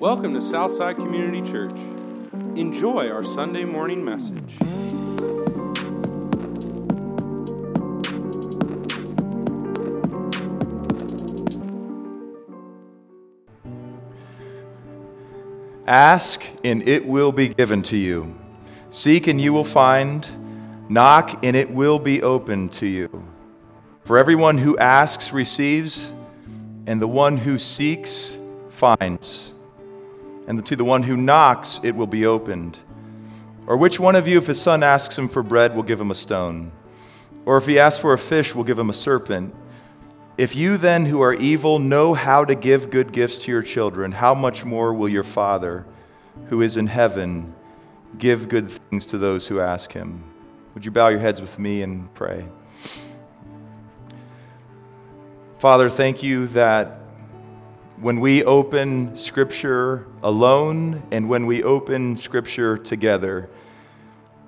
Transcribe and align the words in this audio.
Welcome 0.00 0.34
to 0.34 0.42
Southside 0.42 0.96
Community 0.96 1.40
Church. 1.40 1.72
Enjoy 2.54 3.10
our 3.10 3.22
Sunday 3.22 3.64
morning 3.64 4.04
message. 4.04 4.58
Ask, 15.86 16.44
and 16.62 16.86
it 16.86 17.06
will 17.06 17.32
be 17.32 17.48
given 17.48 17.82
to 17.84 17.96
you. 17.96 18.38
Seek, 18.90 19.28
and 19.28 19.40
you 19.40 19.54
will 19.54 19.64
find. 19.64 20.28
Knock, 20.90 21.42
and 21.42 21.56
it 21.56 21.70
will 21.70 21.98
be 21.98 22.22
opened 22.22 22.70
to 22.74 22.86
you. 22.86 23.08
For 24.04 24.18
everyone 24.18 24.58
who 24.58 24.76
asks 24.76 25.32
receives, 25.32 26.12
and 26.86 27.00
the 27.00 27.08
one 27.08 27.38
who 27.38 27.58
seeks 27.58 28.36
finds. 28.68 29.54
And 30.46 30.64
to 30.66 30.76
the 30.76 30.84
one 30.84 31.02
who 31.02 31.16
knocks, 31.16 31.80
it 31.82 31.96
will 31.96 32.06
be 32.06 32.26
opened. 32.26 32.78
Or 33.66 33.76
which 33.76 33.98
one 33.98 34.14
of 34.14 34.28
you, 34.28 34.38
if 34.38 34.46
his 34.46 34.60
son 34.60 34.82
asks 34.82 35.18
him 35.18 35.28
for 35.28 35.42
bread, 35.42 35.74
will 35.74 35.82
give 35.82 36.00
him 36.00 36.10
a 36.10 36.14
stone? 36.14 36.70
Or 37.44 37.56
if 37.56 37.66
he 37.66 37.78
asks 37.78 38.00
for 38.00 38.12
a 38.12 38.18
fish, 38.18 38.54
will 38.54 38.64
give 38.64 38.78
him 38.78 38.90
a 38.90 38.94
serpent? 38.94 39.54
If 40.38 40.54
you 40.54 40.76
then, 40.76 41.06
who 41.06 41.22
are 41.22 41.34
evil, 41.34 41.78
know 41.78 42.14
how 42.14 42.44
to 42.44 42.54
give 42.54 42.90
good 42.90 43.12
gifts 43.12 43.38
to 43.40 43.52
your 43.52 43.62
children, 43.62 44.12
how 44.12 44.34
much 44.34 44.64
more 44.64 44.92
will 44.92 45.08
your 45.08 45.24
Father, 45.24 45.86
who 46.48 46.60
is 46.60 46.76
in 46.76 46.86
heaven, 46.86 47.54
give 48.18 48.48
good 48.48 48.70
things 48.70 49.06
to 49.06 49.18
those 49.18 49.46
who 49.46 49.60
ask 49.60 49.92
him? 49.92 50.22
Would 50.74 50.84
you 50.84 50.90
bow 50.90 51.08
your 51.08 51.20
heads 51.20 51.40
with 51.40 51.58
me 51.58 51.82
and 51.82 52.12
pray? 52.12 52.46
Father, 55.58 55.88
thank 55.88 56.22
you 56.22 56.46
that 56.48 57.00
when 58.00 58.20
we 58.20 58.44
open 58.44 59.16
Scripture 59.16 60.06
alone 60.22 61.02
and 61.10 61.30
when 61.30 61.46
we 61.46 61.62
open 61.62 62.16
Scripture 62.18 62.76
together, 62.76 63.48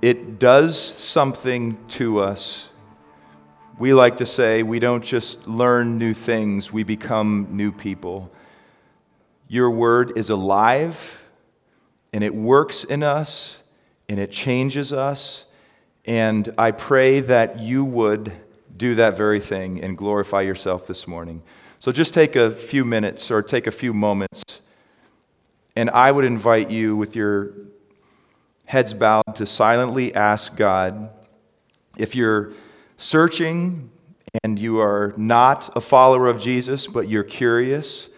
it 0.02 0.38
does 0.38 0.78
something 0.78 1.78
to 1.88 2.20
us. 2.20 2.68
We 3.78 3.94
like 3.94 4.18
to 4.18 4.26
say 4.26 4.62
we 4.62 4.80
don't 4.80 5.02
just 5.02 5.48
learn 5.48 5.96
new 5.96 6.12
things, 6.12 6.70
we 6.72 6.82
become 6.82 7.48
new 7.50 7.72
people. 7.72 8.30
Your 9.48 9.70
word 9.70 10.18
is 10.18 10.28
alive 10.28 11.22
and 12.12 12.22
it 12.22 12.34
works 12.34 12.84
in 12.84 13.02
us 13.02 13.60
and 14.10 14.20
it 14.20 14.30
changes 14.30 14.92
us. 14.92 15.46
And 16.04 16.52
I 16.58 16.72
pray 16.72 17.20
that 17.20 17.60
you 17.60 17.84
would 17.84 18.30
do 18.76 18.94
that 18.96 19.16
very 19.16 19.40
thing 19.40 19.82
and 19.82 19.96
glorify 19.96 20.42
yourself 20.42 20.86
this 20.86 21.08
morning. 21.08 21.42
So 21.80 21.92
just 21.92 22.12
take 22.12 22.34
a 22.34 22.50
few 22.50 22.84
minutes 22.84 23.30
or 23.30 23.42
take 23.42 23.66
a 23.66 23.70
few 23.70 23.94
moments, 23.94 24.62
and 25.76 25.90
I 25.90 26.10
would 26.10 26.24
invite 26.24 26.70
you, 26.70 26.96
with 26.96 27.14
your 27.14 27.52
heads 28.64 28.94
bowed, 28.94 29.36
to 29.36 29.46
silently 29.46 30.12
ask 30.12 30.56
God 30.56 31.10
if 31.96 32.16
you're 32.16 32.52
searching 32.96 33.90
and 34.42 34.58
you 34.58 34.80
are 34.80 35.14
not 35.16 35.74
a 35.76 35.80
follower 35.80 36.26
of 36.26 36.40
Jesus, 36.40 36.88
but 36.88 37.08
you're 37.08 37.22
curious. 37.22 38.10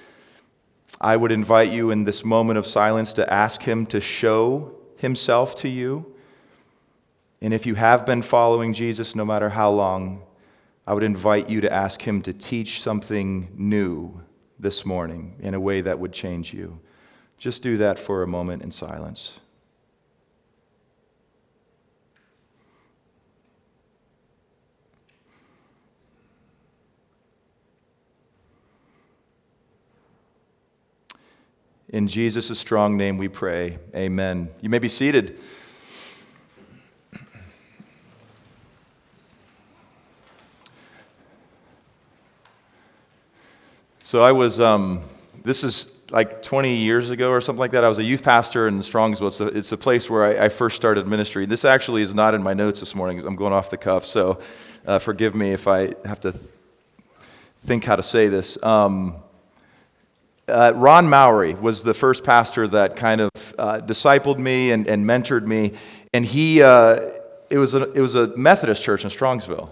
I 1.01 1.17
would 1.17 1.31
invite 1.31 1.71
you 1.71 1.91
in 1.91 2.05
this 2.05 2.25
moment 2.25 2.59
of 2.59 2.67
silence 2.67 3.13
to 3.15 3.33
ask 3.33 3.63
Him 3.63 3.87
to 3.87 4.01
show 4.01 4.75
Himself 4.97 5.55
to 5.57 5.69
you. 5.69 6.15
And 7.43 7.55
if 7.55 7.67
you 7.67 7.75
have 7.75 8.05
been 8.05 8.23
following 8.23 8.73
Jesus, 8.73 9.15
no 9.15 9.25
matter 9.25 9.51
how 9.51 9.71
long, 9.71 10.23
I 10.87 10.95
would 10.95 11.03
invite 11.03 11.49
you 11.49 11.61
to 11.61 11.73
ask 11.73 12.03
Him 12.03 12.23
to 12.23 12.33
teach 12.33 12.81
something 12.81 13.53
new 13.55 14.23
this 14.59 14.85
morning 14.85 15.37
in 15.41 15.55
a 15.55 15.61
way 15.61 15.81
that 15.81 15.99
would 15.99 16.13
change 16.13 16.53
you. 16.53 16.81
Just 17.39 17.63
do 17.63 17.77
that 17.79 17.99
for 17.99 18.23
a 18.23 18.27
moment 18.27 18.63
in 18.63 18.71
silence. 18.71 19.41
In 31.93 32.07
Jesus' 32.07 32.57
strong 32.59 32.97
name 32.97 33.19
we 33.19 33.27
pray. 33.27 33.79
Amen. 33.97 34.49
You 34.61 34.69
may 34.69 34.79
be 34.79 34.89
seated. 34.89 35.37
So 44.11 44.23
I 44.23 44.33
was, 44.33 44.59
um, 44.59 45.03
this 45.45 45.63
is 45.63 45.87
like 46.11 46.43
20 46.43 46.75
years 46.75 47.11
ago 47.11 47.31
or 47.31 47.41
something 47.41 47.61
like 47.61 47.71
that. 47.71 47.85
I 47.85 47.89
was 47.89 48.01
a 48.01 48.03
youth 48.03 48.25
pastor 48.25 48.67
in 48.67 48.81
Strongsville. 48.81 49.29
It's 49.29 49.41
a, 49.41 49.47
it's 49.47 49.71
a 49.71 49.77
place 49.77 50.11
where 50.11 50.25
I, 50.25 50.47
I, 50.47 50.49
first 50.49 50.75
started 50.75 51.07
ministry. 51.07 51.47
This 51.47 51.65
actually 51.65 52.03
is 52.03 52.13
not 52.13 52.35
in 52.35 52.43
my 52.43 52.53
notes 52.53 52.81
this 52.81 52.97
morning. 52.97 53.25
I'm 53.25 53.37
going 53.37 53.53
off 53.53 53.71
the 53.71 53.77
cuff, 53.77 54.05
so 54.05 54.41
uh, 54.85 54.99
forgive 54.99 55.37
me 55.37 55.53
if 55.53 55.69
I 55.69 55.93
have 56.05 56.21
to 56.23 56.35
think 57.65 57.85
how 57.85 57.95
to 57.95 58.03
say 58.03 58.27
this. 58.27 58.61
Um, 58.65 59.15
uh, 60.49 60.73
Ron 60.75 61.09
Mowry 61.09 61.55
was 61.55 61.85
the 61.85 61.95
first 61.95 62.25
pastor 62.25 62.67
that 62.67 62.97
kind 62.97 63.21
of 63.21 63.31
uh, 63.59 63.79
discipled 63.79 64.39
me 64.39 64.73
and, 64.73 64.89
and, 64.89 65.07
mentored 65.07 65.47
me, 65.47 65.75
and 66.13 66.27
he 66.27 66.63
uh, 66.65 66.99
it 67.49 67.59
was 67.59 67.77
a, 67.77 67.93
it 67.93 68.01
was 68.01 68.17
a 68.17 68.37
Methodist 68.37 68.83
church 68.83 69.05
in 69.05 69.11
Strongsville, 69.11 69.71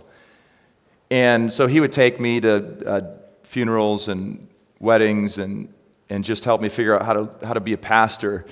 and 1.10 1.52
so 1.52 1.66
he 1.66 1.80
would 1.80 1.90
take 1.90 2.20
me 2.20 2.40
to 2.40 2.88
uh, 2.88 3.00
funerals 3.48 4.08
and 4.08 4.46
weddings 4.78 5.38
and, 5.38 5.72
and 6.10 6.24
just 6.24 6.44
helped 6.44 6.62
me 6.62 6.68
figure 6.68 6.94
out 6.94 7.04
how 7.04 7.14
to, 7.14 7.46
how 7.46 7.54
to 7.54 7.60
be 7.60 7.72
a 7.72 7.78
pastor. 7.78 8.44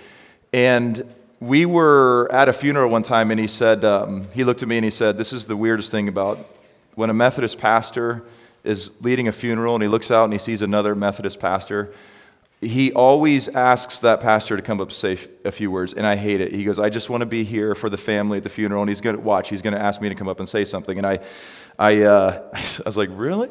And 0.53 1.15
we 1.39 1.67
were 1.67 2.29
at 2.33 2.49
a 2.49 2.53
funeral 2.53 2.91
one 2.91 3.03
time, 3.03 3.31
and 3.31 3.39
he 3.39 3.47
said, 3.47 3.85
um, 3.85 4.27
he 4.33 4.43
looked 4.43 4.63
at 4.63 4.69
me 4.69 4.79
and 4.79 4.85
he 4.85 4.91
said, 4.91 5.19
This 5.19 5.33
is 5.33 5.47
the 5.47 5.57
weirdest 5.57 5.91
thing 5.91 6.09
about 6.09 6.39
when 6.95 7.11
a 7.11 7.15
Methodist 7.15 7.59
pastor 7.59 8.25
is 8.65 8.91
leading 9.03 9.29
a 9.29 9.33
funeral 9.33 9.75
and 9.75 9.83
he 9.83 9.89
looks 9.89 10.11
out 10.11 10.25
and 10.25 10.33
he 10.33 10.39
sees 10.39 10.63
another 10.63 10.95
Methodist 10.95 11.39
pastor. 11.39 11.93
He 12.63 12.91
always 12.93 13.49
asks 13.49 14.01
that 14.01 14.21
pastor 14.21 14.57
to 14.57 14.63
come 14.63 14.81
up 14.81 14.89
and 14.89 14.97
say 14.97 15.19
a 15.45 15.53
few 15.53 15.71
words, 15.71 15.93
and 15.93 16.07
I 16.07 16.17
hate 16.17 16.41
it. 16.41 16.53
He 16.55 16.65
goes, 16.65 16.79
I 16.79 16.89
just 16.89 17.11
want 17.11 17.21
to 17.21 17.27
be 17.27 17.45
here 17.45 17.75
for 17.75 17.91
the 17.91 17.99
family 17.99 18.39
at 18.39 18.45
the 18.45 18.49
funeral, 18.49 18.81
and 18.81 18.89
he's 18.89 19.03
going 19.03 19.15
to 19.15 19.23
watch. 19.23 19.51
He's 19.51 19.61
going 19.61 19.75
to 19.75 19.81
ask 19.81 20.01
me 20.01 20.09
to 20.09 20.15
come 20.15 20.27
up 20.27 20.41
and 20.41 20.49
say 20.49 20.65
something. 20.65 20.97
And 20.97 21.07
I, 21.07 21.19
I, 21.79 22.03
uh, 22.03 22.49
I 22.55 22.83
was 22.87 22.97
like, 22.97 23.11
Really? 23.13 23.51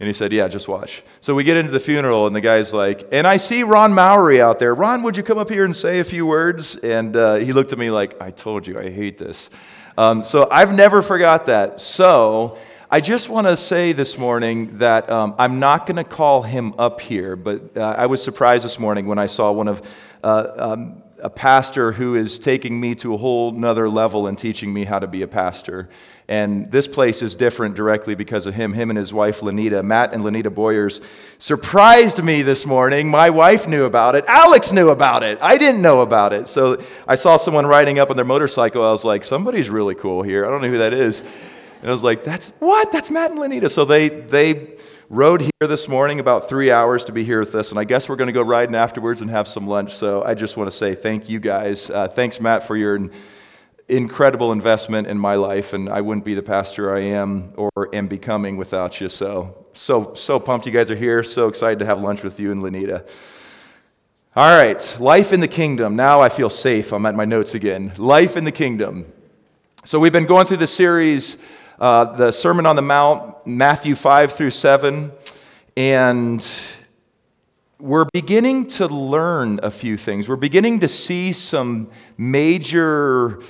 And 0.00 0.06
he 0.06 0.14
said, 0.14 0.32
Yeah, 0.32 0.48
just 0.48 0.66
watch. 0.66 1.02
So 1.20 1.34
we 1.34 1.44
get 1.44 1.58
into 1.58 1.70
the 1.70 1.80
funeral, 1.80 2.26
and 2.26 2.34
the 2.34 2.40
guy's 2.40 2.72
like, 2.72 3.06
And 3.12 3.26
I 3.26 3.36
see 3.36 3.62
Ron 3.62 3.92
Mowry 3.92 4.40
out 4.40 4.58
there. 4.58 4.74
Ron, 4.74 5.02
would 5.02 5.16
you 5.16 5.22
come 5.22 5.38
up 5.38 5.50
here 5.50 5.64
and 5.64 5.76
say 5.76 6.00
a 6.00 6.04
few 6.04 6.26
words? 6.26 6.76
And 6.76 7.14
uh, 7.14 7.36
he 7.36 7.52
looked 7.52 7.72
at 7.72 7.78
me 7.78 7.90
like, 7.90 8.20
I 8.20 8.30
told 8.30 8.66
you, 8.66 8.78
I 8.78 8.90
hate 8.90 9.18
this. 9.18 9.50
Um, 9.98 10.24
so 10.24 10.48
I've 10.50 10.72
never 10.74 11.02
forgot 11.02 11.46
that. 11.46 11.80
So 11.80 12.56
I 12.90 13.00
just 13.00 13.28
want 13.28 13.46
to 13.46 13.56
say 13.56 13.92
this 13.92 14.16
morning 14.16 14.78
that 14.78 15.10
um, 15.10 15.34
I'm 15.38 15.60
not 15.60 15.86
going 15.86 15.96
to 15.96 16.04
call 16.04 16.42
him 16.42 16.74
up 16.78 17.00
here, 17.00 17.36
but 17.36 17.76
uh, 17.76 17.94
I 17.96 18.06
was 18.06 18.22
surprised 18.22 18.64
this 18.64 18.78
morning 18.78 19.06
when 19.06 19.18
I 19.18 19.26
saw 19.26 19.52
one 19.52 19.68
of 19.68 19.82
uh, 20.24 20.48
um, 20.56 21.02
a 21.22 21.30
pastor 21.30 21.92
who 21.92 22.14
is 22.14 22.38
taking 22.38 22.80
me 22.80 22.94
to 22.96 23.14
a 23.14 23.16
whole 23.16 23.52
nother 23.52 23.88
level 23.88 24.26
and 24.26 24.38
teaching 24.38 24.72
me 24.72 24.84
how 24.84 24.98
to 24.98 25.06
be 25.06 25.22
a 25.22 25.28
pastor. 25.28 25.88
And 26.28 26.70
this 26.70 26.86
place 26.86 27.22
is 27.22 27.34
different 27.34 27.74
directly 27.74 28.14
because 28.14 28.46
of 28.46 28.54
him. 28.54 28.72
Him 28.72 28.90
and 28.90 28.96
his 28.96 29.12
wife, 29.12 29.40
Lenita, 29.40 29.82
Matt 29.84 30.14
and 30.14 30.22
Lenita 30.22 30.54
Boyers, 30.54 31.00
surprised 31.38 32.22
me 32.22 32.42
this 32.42 32.64
morning. 32.64 33.08
My 33.08 33.30
wife 33.30 33.66
knew 33.66 33.84
about 33.84 34.14
it. 34.14 34.24
Alex 34.28 34.72
knew 34.72 34.90
about 34.90 35.22
it. 35.24 35.38
I 35.42 35.58
didn't 35.58 35.82
know 35.82 36.02
about 36.02 36.32
it. 36.32 36.46
So 36.46 36.80
I 37.08 37.16
saw 37.16 37.36
someone 37.36 37.66
riding 37.66 37.98
up 37.98 38.10
on 38.10 38.16
their 38.16 38.24
motorcycle. 38.24 38.84
I 38.84 38.92
was 38.92 39.04
like, 39.04 39.24
somebody's 39.24 39.68
really 39.68 39.96
cool 39.96 40.22
here. 40.22 40.46
I 40.46 40.50
don't 40.50 40.62
know 40.62 40.68
who 40.68 40.78
that 40.78 40.92
is. 40.92 41.20
And 41.80 41.88
I 41.88 41.92
was 41.92 42.04
like, 42.04 42.22
that's 42.22 42.48
what? 42.58 42.92
That's 42.92 43.10
Matt 43.10 43.32
and 43.32 43.40
Lenita. 43.40 43.70
So 43.70 43.84
they, 43.84 44.08
they 44.08 44.76
rode 45.12 45.40
here 45.40 45.50
this 45.68 45.88
morning 45.88 46.20
about 46.20 46.48
three 46.48 46.70
hours 46.70 47.04
to 47.04 47.10
be 47.10 47.24
here 47.24 47.40
with 47.40 47.52
us. 47.56 47.70
And 47.70 47.80
I 47.80 47.84
guess 47.84 48.08
we're 48.08 48.14
going 48.14 48.28
to 48.28 48.32
go 48.32 48.42
riding 48.42 48.76
afterwards 48.76 49.20
and 49.20 49.28
have 49.28 49.48
some 49.48 49.66
lunch. 49.66 49.92
So 49.92 50.22
I 50.22 50.34
just 50.34 50.56
want 50.56 50.70
to 50.70 50.76
say 50.76 50.94
thank 50.94 51.28
you 51.28 51.40
guys. 51.40 51.90
Uh, 51.90 52.06
thanks, 52.06 52.40
Matt, 52.40 52.62
for 52.62 52.76
your 52.76 53.10
incredible 53.88 54.52
investment 54.52 55.08
in 55.08 55.18
my 55.18 55.34
life, 55.34 55.72
and 55.72 55.88
I 55.88 56.00
wouldn't 56.00 56.24
be 56.24 56.34
the 56.34 56.44
pastor 56.44 56.94
I 56.94 57.00
am 57.00 57.52
or 57.56 57.72
am 57.92 58.06
becoming 58.06 58.56
without 58.56 59.00
you. 59.00 59.08
So, 59.08 59.66
so, 59.72 60.14
so 60.14 60.38
pumped 60.38 60.66
you 60.66 60.72
guys 60.72 60.92
are 60.92 60.96
here. 60.96 61.24
So 61.24 61.48
excited 61.48 61.80
to 61.80 61.86
have 61.86 62.00
lunch 62.00 62.22
with 62.22 62.38
you 62.38 62.52
and 62.52 62.62
Lenita. 62.62 63.04
All 64.36 64.56
right, 64.56 64.96
life 65.00 65.32
in 65.32 65.40
the 65.40 65.48
kingdom. 65.48 65.96
Now 65.96 66.20
I 66.20 66.28
feel 66.28 66.50
safe. 66.50 66.92
I'm 66.92 67.04
at 67.04 67.16
my 67.16 67.24
notes 67.24 67.56
again. 67.56 67.92
Life 67.98 68.36
in 68.36 68.44
the 68.44 68.52
kingdom. 68.52 69.12
So 69.84 69.98
we've 69.98 70.12
been 70.12 70.26
going 70.26 70.46
through 70.46 70.58
the 70.58 70.68
series, 70.68 71.36
uh, 71.80 72.04
the 72.04 72.30
Sermon 72.30 72.66
on 72.66 72.76
the 72.76 72.82
Mount, 72.82 73.46
Matthew 73.46 73.94
5 73.94 74.32
through 74.32 74.50
7, 74.50 75.10
and 75.78 76.46
we're 77.78 78.04
beginning 78.12 78.66
to 78.66 78.86
learn 78.86 79.60
a 79.62 79.70
few 79.70 79.96
things. 79.96 80.28
We're 80.28 80.36
beginning 80.36 80.80
to 80.80 80.88
see 80.88 81.32
some 81.32 81.90
major 82.18 83.40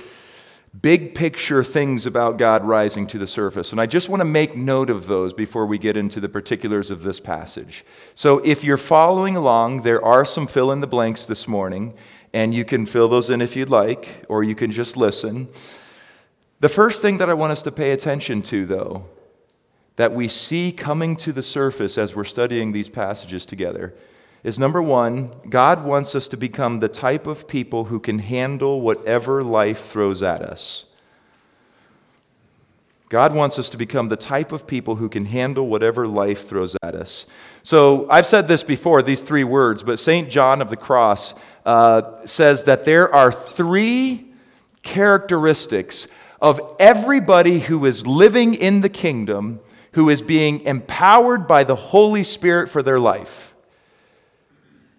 big 0.81 1.13
picture 1.13 1.61
things 1.61 2.05
about 2.05 2.37
God 2.37 2.63
rising 2.63 3.05
to 3.07 3.17
the 3.17 3.27
surface. 3.27 3.73
And 3.73 3.81
I 3.81 3.85
just 3.85 4.07
want 4.07 4.21
to 4.21 4.25
make 4.25 4.55
note 4.55 4.89
of 4.89 5.07
those 5.07 5.33
before 5.33 5.65
we 5.65 5.77
get 5.77 5.97
into 5.97 6.21
the 6.21 6.29
particulars 6.29 6.89
of 6.89 7.03
this 7.03 7.19
passage. 7.19 7.83
So 8.15 8.37
if 8.45 8.63
you're 8.63 8.77
following 8.77 9.35
along, 9.35 9.81
there 9.81 10.03
are 10.05 10.23
some 10.23 10.47
fill 10.47 10.71
in 10.71 10.79
the 10.79 10.87
blanks 10.87 11.25
this 11.25 11.49
morning, 11.49 11.93
and 12.31 12.53
you 12.53 12.63
can 12.63 12.85
fill 12.85 13.09
those 13.09 13.29
in 13.29 13.41
if 13.41 13.57
you'd 13.57 13.69
like, 13.69 14.23
or 14.29 14.41
you 14.41 14.55
can 14.55 14.71
just 14.71 14.95
listen. 14.95 15.49
The 16.61 16.69
first 16.69 17.01
thing 17.01 17.17
that 17.17 17.27
I 17.27 17.33
want 17.33 17.51
us 17.51 17.63
to 17.63 17.71
pay 17.71 17.89
attention 17.89 18.43
to, 18.43 18.67
though, 18.67 19.07
that 19.95 20.13
we 20.13 20.27
see 20.27 20.71
coming 20.71 21.15
to 21.17 21.33
the 21.33 21.41
surface 21.41 21.97
as 21.97 22.15
we're 22.15 22.23
studying 22.23 22.71
these 22.71 22.87
passages 22.87 23.47
together 23.47 23.95
is 24.43 24.59
number 24.59 24.81
one, 24.81 25.31
God 25.49 25.83
wants 25.83 26.13
us 26.13 26.27
to 26.27 26.37
become 26.37 26.79
the 26.79 26.87
type 26.87 27.25
of 27.25 27.47
people 27.47 27.85
who 27.85 27.99
can 27.99 28.19
handle 28.19 28.81
whatever 28.81 29.43
life 29.43 29.85
throws 29.85 30.21
at 30.21 30.43
us. 30.43 30.85
God 33.09 33.33
wants 33.33 33.57
us 33.57 33.67
to 33.69 33.77
become 33.77 34.09
the 34.09 34.15
type 34.15 34.51
of 34.51 34.67
people 34.67 34.95
who 34.95 35.09
can 35.09 35.25
handle 35.25 35.67
whatever 35.67 36.07
life 36.07 36.47
throws 36.47 36.75
at 36.83 36.93
us. 36.93 37.25
So 37.63 38.07
I've 38.09 38.27
said 38.27 38.47
this 38.47 38.61
before, 38.61 39.01
these 39.01 39.21
three 39.21 39.43
words, 39.43 39.81
but 39.81 39.97
St. 39.97 40.29
John 40.29 40.61
of 40.61 40.69
the 40.69 40.77
Cross 40.77 41.33
uh, 41.65 42.23
says 42.25 42.63
that 42.63 42.85
there 42.85 43.11
are 43.13 43.31
three 43.31 44.31
characteristics 44.83 46.07
of 46.41 46.75
everybody 46.79 47.59
who 47.59 47.85
is 47.85 48.07
living 48.07 48.55
in 48.55 48.81
the 48.81 48.89
kingdom, 48.89 49.59
who 49.93 50.09
is 50.09 50.21
being 50.21 50.61
empowered 50.61 51.47
by 51.47 51.63
the 51.63 51.75
Holy 51.75 52.23
Spirit 52.23 52.69
for 52.69 52.81
their 52.81 52.99
life. 52.99 53.53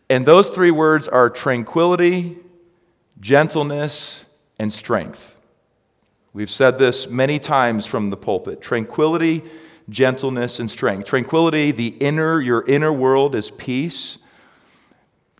And 0.08 0.24
those 0.24 0.48
three 0.48 0.70
words 0.70 1.08
are 1.08 1.30
tranquility, 1.30 2.38
gentleness, 3.18 4.26
and 4.58 4.72
strength. 4.72 5.36
We've 6.34 6.50
said 6.50 6.78
this 6.78 7.08
many 7.08 7.38
times 7.38 7.86
from 7.86 8.10
the 8.10 8.16
pulpit 8.16 8.62
tranquility, 8.62 9.42
gentleness, 9.88 10.60
and 10.60 10.70
strength. 10.70 11.06
Tranquility, 11.06 11.72
the 11.72 11.88
inner, 11.88 12.40
your 12.40 12.64
inner 12.66 12.92
world 12.92 13.34
is 13.34 13.50
peace. 13.50 14.18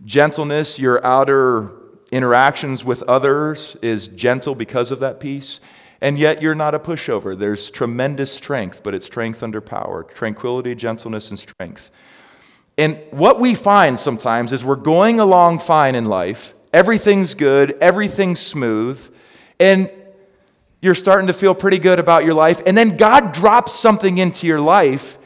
Gentleness, 0.04 0.78
your 0.78 1.04
outer 1.06 1.70
interactions 2.10 2.84
with 2.84 3.02
others 3.04 3.76
is 3.82 4.08
gentle 4.08 4.54
because 4.54 4.90
of 4.90 4.98
that 4.98 5.20
peace. 5.20 5.60
And 6.02 6.18
yet 6.18 6.42
you're 6.42 6.56
not 6.56 6.74
a 6.74 6.80
pushover. 6.80 7.38
There's 7.38 7.70
tremendous 7.70 8.32
strength, 8.32 8.82
but 8.82 8.92
it's 8.92 9.06
strength 9.06 9.40
under 9.40 9.60
power. 9.60 10.02
Tranquility, 10.02 10.74
gentleness, 10.74 11.30
and 11.30 11.38
strength. 11.38 11.92
And 12.76 13.00
what 13.12 13.38
we 13.38 13.54
find 13.54 13.96
sometimes 13.96 14.52
is 14.52 14.64
we're 14.64 14.74
going 14.74 15.20
along 15.20 15.60
fine 15.60 15.94
in 15.94 16.06
life, 16.06 16.54
everything's 16.72 17.34
good, 17.34 17.76
everything's 17.80 18.40
smooth, 18.40 19.14
and 19.60 19.88
you're 20.80 20.96
starting 20.96 21.28
to 21.28 21.32
feel 21.32 21.54
pretty 21.54 21.78
good 21.78 22.00
about 22.00 22.24
your 22.24 22.34
life. 22.34 22.60
And 22.66 22.76
then 22.76 22.96
God 22.96 23.32
drops 23.32 23.72
something 23.72 24.18
into 24.18 24.48
your 24.48 24.60
life, 24.60 25.18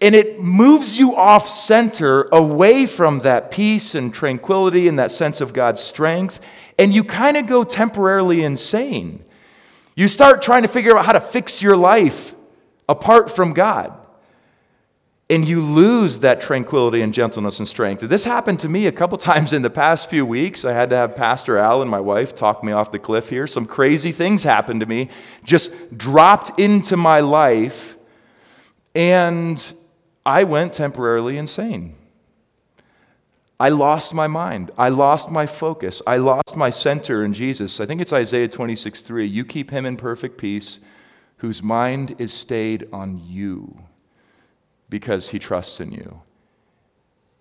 and 0.00 0.14
it 0.14 0.40
moves 0.40 0.96
you 0.96 1.16
off 1.16 1.48
center 1.48 2.28
away 2.30 2.86
from 2.86 3.20
that 3.20 3.50
peace 3.50 3.96
and 3.96 4.14
tranquility 4.14 4.86
and 4.86 5.00
that 5.00 5.10
sense 5.10 5.40
of 5.40 5.52
God's 5.52 5.80
strength, 5.80 6.38
and 6.78 6.94
you 6.94 7.02
kind 7.02 7.36
of 7.36 7.48
go 7.48 7.64
temporarily 7.64 8.44
insane. 8.44 9.24
You 9.94 10.08
start 10.08 10.42
trying 10.42 10.62
to 10.62 10.68
figure 10.68 10.96
out 10.96 11.06
how 11.06 11.12
to 11.12 11.20
fix 11.20 11.62
your 11.62 11.76
life 11.76 12.34
apart 12.88 13.30
from 13.30 13.52
God 13.52 13.98
and 15.32 15.48
you 15.48 15.62
lose 15.62 16.20
that 16.20 16.42
tranquility 16.42 17.00
and 17.00 17.14
gentleness 17.14 17.58
and 17.58 17.66
strength. 17.66 18.02
This 18.02 18.24
happened 18.24 18.60
to 18.60 18.68
me 18.68 18.86
a 18.86 18.92
couple 18.92 19.16
times 19.32 19.54
in 19.54 19.62
the 19.62 19.70
past 19.70 20.10
few 20.10 20.26
weeks. 20.26 20.62
I 20.64 20.72
had 20.72 20.90
to 20.90 20.96
have 20.96 21.16
Pastor 21.16 21.56
Al 21.56 21.80
and 21.80 21.90
my 21.90 22.00
wife 22.00 22.34
talk 22.34 22.62
me 22.62 22.72
off 22.72 22.92
the 22.92 22.98
cliff 22.98 23.30
here. 23.30 23.46
Some 23.46 23.64
crazy 23.64 24.12
things 24.12 24.42
happened 24.42 24.80
to 24.80 24.86
me, 24.86 25.08
just 25.42 25.70
dropped 25.96 26.60
into 26.60 26.98
my 26.98 27.20
life, 27.20 27.96
and 28.94 29.72
I 30.26 30.44
went 30.44 30.74
temporarily 30.74 31.38
insane. 31.38 31.94
I 33.62 33.68
lost 33.68 34.12
my 34.12 34.26
mind. 34.26 34.72
I 34.76 34.88
lost 34.88 35.30
my 35.30 35.46
focus. 35.46 36.02
I 36.04 36.16
lost 36.16 36.56
my 36.56 36.68
center 36.68 37.22
in 37.22 37.32
Jesus. 37.32 37.78
I 37.78 37.86
think 37.86 38.00
it's 38.00 38.12
Isaiah 38.12 38.48
26 38.48 39.02
3. 39.02 39.24
You 39.24 39.44
keep 39.44 39.70
him 39.70 39.86
in 39.86 39.96
perfect 39.96 40.36
peace, 40.36 40.80
whose 41.36 41.62
mind 41.62 42.16
is 42.18 42.32
stayed 42.32 42.88
on 42.92 43.22
you 43.24 43.84
because 44.90 45.28
he 45.28 45.38
trusts 45.38 45.78
in 45.78 45.92
you. 45.92 46.22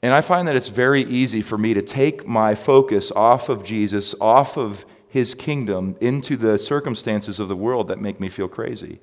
And 0.04 0.14
I 0.14 0.22
find 0.22 0.48
that 0.48 0.56
it's 0.56 0.68
very 0.68 1.02
easy 1.06 1.42
for 1.42 1.58
me 1.58 1.74
to 1.74 1.82
take 1.82 2.28
my 2.28 2.54
focus 2.54 3.12
off 3.14 3.50
of 3.50 3.64
Jesus, 3.64 4.14
off 4.22 4.60
of 4.60 4.86
his 5.08 5.34
kingdom, 5.34 5.96
into 6.02 6.38
the 6.38 6.60
circumstances 6.60 7.40
of 7.40 7.48
the 7.48 7.56
world 7.56 7.88
that 7.88 8.00
make 8.00 8.20
me 8.20 8.30
feel 8.30 8.48
crazy. 8.48 9.00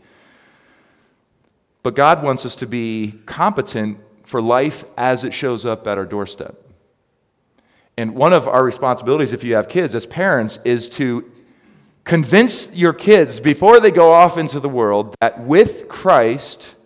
But 1.83 1.97
God 1.97 2.23
wants 2.23 2.47
us 2.47 2.55
to 2.55 2.67
be 2.67 3.19
competent 3.27 3.99
for 4.25 4.41
life 4.41 4.85
as 4.97 5.25
it 5.25 5.35
shows 5.35 5.67
up 5.67 5.85
at 5.89 5.99
our 5.99 6.07
doorstep. 6.07 6.67
And 7.99 8.15
one 8.15 8.33
of 8.33 8.47
our 8.47 8.63
responsibilities, 8.63 9.33
if 9.33 9.43
you 9.43 9.57
have 9.57 9.69
kids 9.69 9.93
as 9.97 10.07
parents, 10.07 10.61
is 10.65 10.89
to 10.91 11.29
convince 12.05 12.73
your 12.73 12.93
kids 12.93 13.41
before 13.41 13.81
they 13.81 13.91
go 13.91 14.13
off 14.13 14.39
into 14.39 14.61
the 14.61 14.69
world 14.69 15.17
that 15.21 15.41
with 15.41 15.89
Christ, 15.89 16.77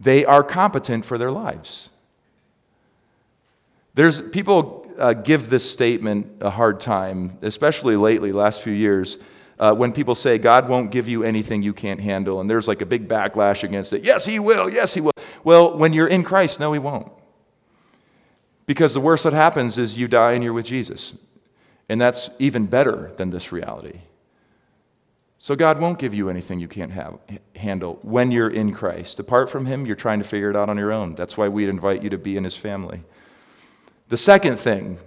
they 0.00 0.24
are 0.24 0.42
competent 0.42 1.04
for 1.04 1.16
their 1.16 1.30
lives. 1.30 1.90
There's 3.94 4.20
people 4.20 4.84
uh, 4.98 5.12
give 5.12 5.48
this 5.48 5.70
statement 5.70 6.42
a 6.42 6.50
hard 6.50 6.80
time, 6.80 7.38
especially 7.42 7.94
lately, 7.94 8.32
last 8.32 8.62
few 8.62 8.72
years, 8.72 9.18
uh, 9.60 9.76
when 9.76 9.92
people 9.92 10.16
say 10.16 10.38
God 10.38 10.68
won't 10.68 10.90
give 10.90 11.06
you 11.06 11.22
anything 11.22 11.62
you 11.62 11.72
can't 11.72 12.00
handle, 12.00 12.40
and 12.40 12.50
there's 12.50 12.66
like 12.66 12.82
a 12.82 12.86
big 12.86 13.06
backlash 13.06 13.62
against 13.62 13.92
it. 13.92 14.02
Yes, 14.02 14.26
He 14.26 14.40
will. 14.40 14.68
Yes, 14.68 14.92
He 14.92 15.00
will. 15.00 15.12
Well, 15.44 15.78
when 15.78 15.92
you're 15.92 16.08
in 16.08 16.24
Christ, 16.24 16.58
no, 16.58 16.72
He 16.72 16.80
won't. 16.80 17.12
Because 18.66 18.94
the 18.94 19.00
worst 19.00 19.24
that 19.24 19.32
happens 19.32 19.78
is 19.78 19.98
you 19.98 20.08
die 20.08 20.32
and 20.32 20.42
you're 20.42 20.52
with 20.52 20.66
Jesus. 20.66 21.14
And 21.88 22.00
that's 22.00 22.30
even 22.38 22.66
better 22.66 23.12
than 23.16 23.30
this 23.30 23.52
reality. 23.52 24.00
So 25.38 25.54
God 25.54 25.78
won't 25.78 25.98
give 25.98 26.14
you 26.14 26.30
anything 26.30 26.58
you 26.58 26.68
can't 26.68 26.92
have, 26.92 27.18
handle 27.54 27.98
when 28.00 28.30
you're 28.30 28.48
in 28.48 28.72
Christ. 28.72 29.20
Apart 29.20 29.50
from 29.50 29.66
Him, 29.66 29.84
you're 29.84 29.94
trying 29.94 30.20
to 30.20 30.24
figure 30.24 30.48
it 30.48 30.56
out 30.56 30.70
on 30.70 30.78
your 30.78 30.90
own. 30.90 31.14
That's 31.14 31.36
why 31.36 31.48
we'd 31.48 31.68
invite 31.68 32.02
you 32.02 32.08
to 32.10 32.16
be 32.16 32.38
in 32.38 32.44
His 32.44 32.56
family. 32.56 33.02
The 34.08 34.16
second 34.16 34.56
thing 34.56 34.98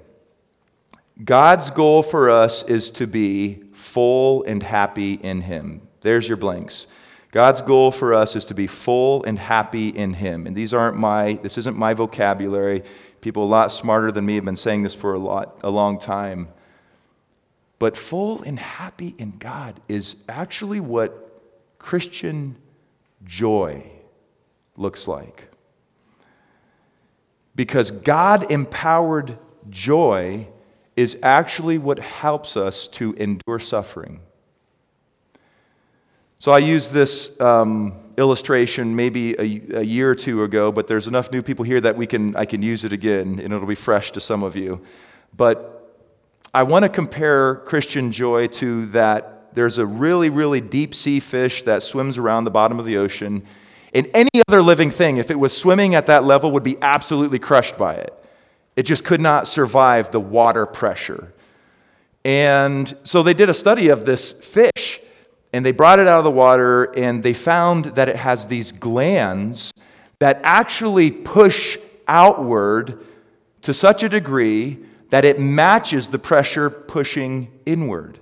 God's 1.24 1.72
goal 1.72 2.04
for 2.04 2.30
us 2.30 2.62
is 2.64 2.92
to 2.92 3.08
be 3.08 3.56
full 3.74 4.44
and 4.44 4.62
happy 4.62 5.14
in 5.14 5.42
Him. 5.42 5.82
There's 6.02 6.28
your 6.28 6.38
blanks. 6.38 6.86
God's 7.32 7.62
goal 7.62 7.92
for 7.92 8.14
us 8.14 8.36
is 8.36 8.46
to 8.46 8.54
be 8.54 8.68
full 8.68 9.24
and 9.24 9.40
happy 9.40 9.90
in 9.90 10.14
Him. 10.14 10.46
And 10.46 10.56
these 10.56 10.74
aren't 10.74 10.98
my, 10.98 11.40
this 11.42 11.58
isn't 11.58 11.78
my 11.78 11.96
vocabulary. 11.96 12.84
People 13.28 13.44
a 13.44 13.46
lot 13.46 13.74
smarter 13.74 14.10
than 14.10 14.26
me 14.26 14.36
have 14.36 14.46
been 14.46 14.56
saying 14.56 14.84
this 14.84 14.96
for 14.96 15.14
a, 15.14 15.20
lot, 15.20 15.60
a 15.62 15.70
long 15.70 16.00
time. 16.00 16.48
But 17.78 17.98
full 17.98 18.42
and 18.42 18.58
happy 18.58 19.16
in 19.18 19.32
God 19.38 19.82
is 19.90 20.16
actually 20.30 20.80
what 20.80 21.42
Christian 21.78 22.56
joy 23.26 23.86
looks 24.78 25.10
like. 25.10 25.50
Because 27.54 27.92
God 27.92 28.50
empowered 28.50 29.38
joy 29.70 30.48
is 30.96 31.20
actually 31.22 31.78
what 31.80 32.00
helps 32.00 32.56
us 32.56 32.88
to 32.88 33.14
endure 33.16 33.60
suffering. 33.60 34.22
So 36.40 36.54
I 36.54 36.60
use 36.60 36.92
this 36.92 37.38
um, 37.42 38.07
illustration 38.18 38.96
maybe 38.96 39.34
a, 39.34 39.80
a, 39.80 39.84
year 39.84 40.10
or 40.10 40.16
two 40.16 40.44
ago, 40.44 40.72
but 40.72 40.88
there's 40.88 41.08
enough 41.08 41.32
new 41.32 41.42
people 41.42 41.64
here 41.64 41.80
that 41.80 41.96
we 41.96 42.08
can, 42.08 42.36
I 42.36 42.46
can 42.46 42.62
use 42.62 42.84
it 42.84 42.92
again, 42.92 43.40
and 43.40 43.54
it'll 43.54 43.68
be 43.68 43.76
fresh 43.76 44.12
to 44.12 44.20
some 44.20 44.44
of 44.44 44.56
you. 44.56 44.82
But 45.36 45.74
I 46.54 46.64
want 46.64 46.84
to 46.84 46.90
compare 46.90 47.58
Christian 47.58 48.12
joy 48.12 48.48
to 48.48 48.88
that 48.88 49.54
there's 49.54 49.78
a 49.78 49.86
really, 49.86 50.30
really 50.30 50.62
deep 50.62 50.94
sea 50.94 51.20
fish 51.20 51.64
that 51.64 51.84
swims 51.84 52.18
around 52.18 52.44
the 52.44 52.52
bottom 52.52 52.80
of 52.80 52.86
the 52.86 52.98
ocean. 52.98 53.46
And 53.94 54.10
any 54.14 54.30
other 54.48 54.62
living 54.62 54.92
thing, 54.92 55.18
if 55.18 55.32
it 55.32 55.40
was 55.40 55.56
swimming 55.56 55.96
at 55.96 56.08
that 56.08 56.24
level, 56.24 56.52
would 56.52 56.64
be 56.64 56.78
absolutely 56.82 57.40
crushed 57.40 57.78
by 57.78 57.96
it. 57.96 58.14
It 58.76 58.84
just 58.84 59.04
could 59.04 59.22
not 59.22 59.48
survive 59.48 60.12
the 60.12 60.20
water 60.20 60.66
pressure. 60.66 61.34
And 62.24 62.96
so 63.04 63.24
they 63.24 63.34
did 63.34 63.50
a 63.50 63.54
study 63.54 63.90
of 63.90 64.06
this 64.06 64.32
fish, 64.32 65.00
and 65.54 65.66
they 65.66 65.72
brought 65.72 66.00
it 66.00 66.08
out 66.08 66.18
of 66.18 66.24
the 66.24 66.32
water, 66.32 66.86
and 66.98 67.24
they 67.24 67.34
found 67.34 67.86
that 67.86 68.10
it 68.10 68.16
has 68.16 68.48
these 68.48 68.72
glands 68.72 69.74
that 70.20 70.40
actually 70.44 71.12
push 71.12 71.78
outward 72.08 73.06
to 73.62 73.74
such 73.74 74.04
a 74.04 74.10
degree 74.10 74.80
that 75.10 75.26
it 75.26 75.40
matches 75.40 76.10
the 76.10 76.20
pressure 76.20 76.70
pushing 76.70 77.52
inward. 77.66 78.20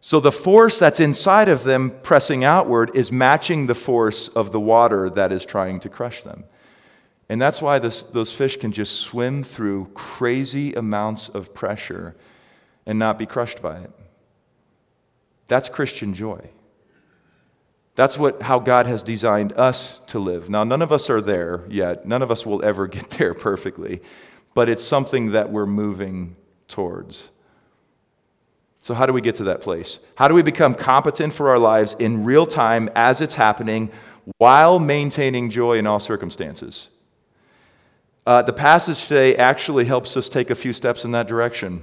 So 0.00 0.18
the 0.18 0.32
force 0.32 0.78
that's 0.78 0.98
inside 0.98 1.48
of 1.48 1.62
them 1.62 1.90
pressing 2.02 2.42
outward 2.42 2.90
is 2.94 3.12
matching 3.12 3.66
the 3.66 3.74
force 3.74 4.28
of 4.28 4.50
the 4.50 4.60
water 4.60 5.10
that 5.10 5.30
is 5.30 5.44
trying 5.44 5.78
to 5.80 5.88
crush 5.88 6.22
them. 6.22 6.44
And 7.28 7.40
that's 7.40 7.62
why 7.62 7.78
this, 7.78 8.02
those 8.02 8.32
fish 8.32 8.56
can 8.56 8.72
just 8.72 9.00
swim 9.00 9.44
through 9.44 9.90
crazy 9.94 10.72
amounts 10.72 11.28
of 11.28 11.54
pressure 11.54 12.16
and 12.86 12.98
not 12.98 13.18
be 13.18 13.26
crushed 13.26 13.62
by 13.62 13.78
it. 13.78 13.92
That's 15.50 15.68
Christian 15.68 16.14
joy. 16.14 16.48
That's 17.96 18.16
what, 18.16 18.40
how 18.40 18.60
God 18.60 18.86
has 18.86 19.02
designed 19.02 19.52
us 19.54 20.00
to 20.06 20.20
live. 20.20 20.48
Now, 20.48 20.62
none 20.62 20.80
of 20.80 20.92
us 20.92 21.10
are 21.10 21.20
there 21.20 21.64
yet. 21.68 22.06
None 22.06 22.22
of 22.22 22.30
us 22.30 22.46
will 22.46 22.64
ever 22.64 22.86
get 22.96 23.10
there 23.10 23.34
perfectly, 23.34 24.00
but 24.54 24.68
it's 24.68 24.84
something 24.84 25.32
that 25.32 25.50
we're 25.50 25.66
moving 25.66 26.36
towards. 26.68 27.30
So, 28.82 28.94
how 28.94 29.06
do 29.06 29.12
we 29.12 29.20
get 29.20 29.34
to 29.36 29.44
that 29.44 29.60
place? 29.60 29.98
How 30.14 30.28
do 30.28 30.34
we 30.34 30.42
become 30.42 30.72
competent 30.72 31.34
for 31.34 31.50
our 31.50 31.58
lives 31.58 31.96
in 31.98 32.24
real 32.24 32.46
time 32.46 32.88
as 32.94 33.20
it's 33.20 33.34
happening 33.34 33.90
while 34.38 34.78
maintaining 34.78 35.50
joy 35.50 35.78
in 35.78 35.86
all 35.88 35.98
circumstances? 35.98 36.90
Uh, 38.24 38.40
the 38.42 38.52
passage 38.52 39.08
today 39.08 39.34
actually 39.34 39.84
helps 39.84 40.16
us 40.16 40.28
take 40.28 40.50
a 40.50 40.54
few 40.54 40.72
steps 40.72 41.04
in 41.04 41.10
that 41.10 41.26
direction. 41.26 41.82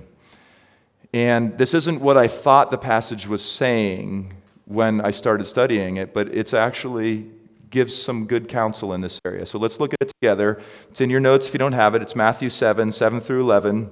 And 1.13 1.57
this 1.57 1.73
isn't 1.73 2.01
what 2.01 2.17
I 2.17 2.27
thought 2.27 2.71
the 2.71 2.77
passage 2.77 3.27
was 3.27 3.43
saying 3.43 4.33
when 4.65 5.01
I 5.01 5.11
started 5.11 5.45
studying 5.45 5.97
it, 5.97 6.13
but 6.13 6.27
it's 6.35 6.53
actually 6.53 7.29
gives 7.69 7.95
some 7.95 8.25
good 8.25 8.47
counsel 8.47 8.93
in 8.93 9.01
this 9.01 9.19
area. 9.25 9.45
So 9.45 9.59
let's 9.59 9.79
look 9.79 9.93
at 9.93 10.01
it 10.01 10.11
together. 10.21 10.61
It's 10.89 11.01
in 11.01 11.09
your 11.09 11.19
notes 11.19 11.47
if 11.47 11.53
you 11.53 11.59
don't 11.59 11.73
have 11.73 11.95
it. 11.95 12.01
It's 12.01 12.15
Matthew 12.15 12.49
7, 12.49 12.91
7 12.91 13.19
through 13.19 13.41
11. 13.41 13.89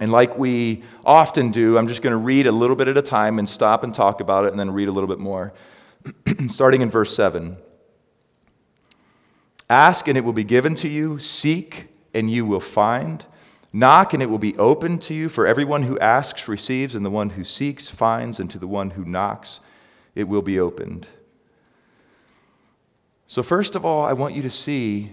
And 0.00 0.12
like 0.12 0.38
we 0.38 0.82
often 1.04 1.50
do, 1.50 1.76
I'm 1.76 1.88
just 1.88 2.02
going 2.02 2.12
to 2.12 2.18
read 2.18 2.46
a 2.46 2.52
little 2.52 2.76
bit 2.76 2.88
at 2.88 2.96
a 2.96 3.02
time 3.02 3.38
and 3.38 3.48
stop 3.48 3.84
and 3.84 3.94
talk 3.94 4.20
about 4.20 4.44
it 4.44 4.50
and 4.50 4.60
then 4.60 4.70
read 4.70 4.88
a 4.88 4.92
little 4.92 5.08
bit 5.08 5.18
more. 5.18 5.52
Starting 6.48 6.82
in 6.82 6.90
verse 6.90 7.14
7. 7.14 7.56
Ask 9.68 10.08
and 10.08 10.18
it 10.18 10.24
will 10.24 10.32
be 10.32 10.44
given 10.44 10.74
to 10.76 10.88
you, 10.88 11.18
seek 11.18 11.88
and 12.12 12.30
you 12.30 12.44
will 12.44 12.60
find. 12.60 13.24
Knock 13.72 14.14
and 14.14 14.22
it 14.22 14.28
will 14.28 14.38
be 14.38 14.56
opened 14.56 15.00
to 15.02 15.14
you, 15.14 15.28
for 15.28 15.46
everyone 15.46 15.84
who 15.84 15.98
asks 15.98 16.48
receives, 16.48 16.94
and 16.94 17.04
the 17.04 17.10
one 17.10 17.30
who 17.30 17.44
seeks 17.44 17.88
finds, 17.88 18.40
and 18.40 18.50
to 18.50 18.58
the 18.58 18.66
one 18.66 18.90
who 18.90 19.04
knocks 19.04 19.60
it 20.14 20.24
will 20.24 20.42
be 20.42 20.58
opened. 20.58 21.06
So, 23.26 23.44
first 23.44 23.76
of 23.76 23.84
all, 23.84 24.04
I 24.04 24.12
want 24.12 24.34
you 24.34 24.42
to 24.42 24.50
see 24.50 25.12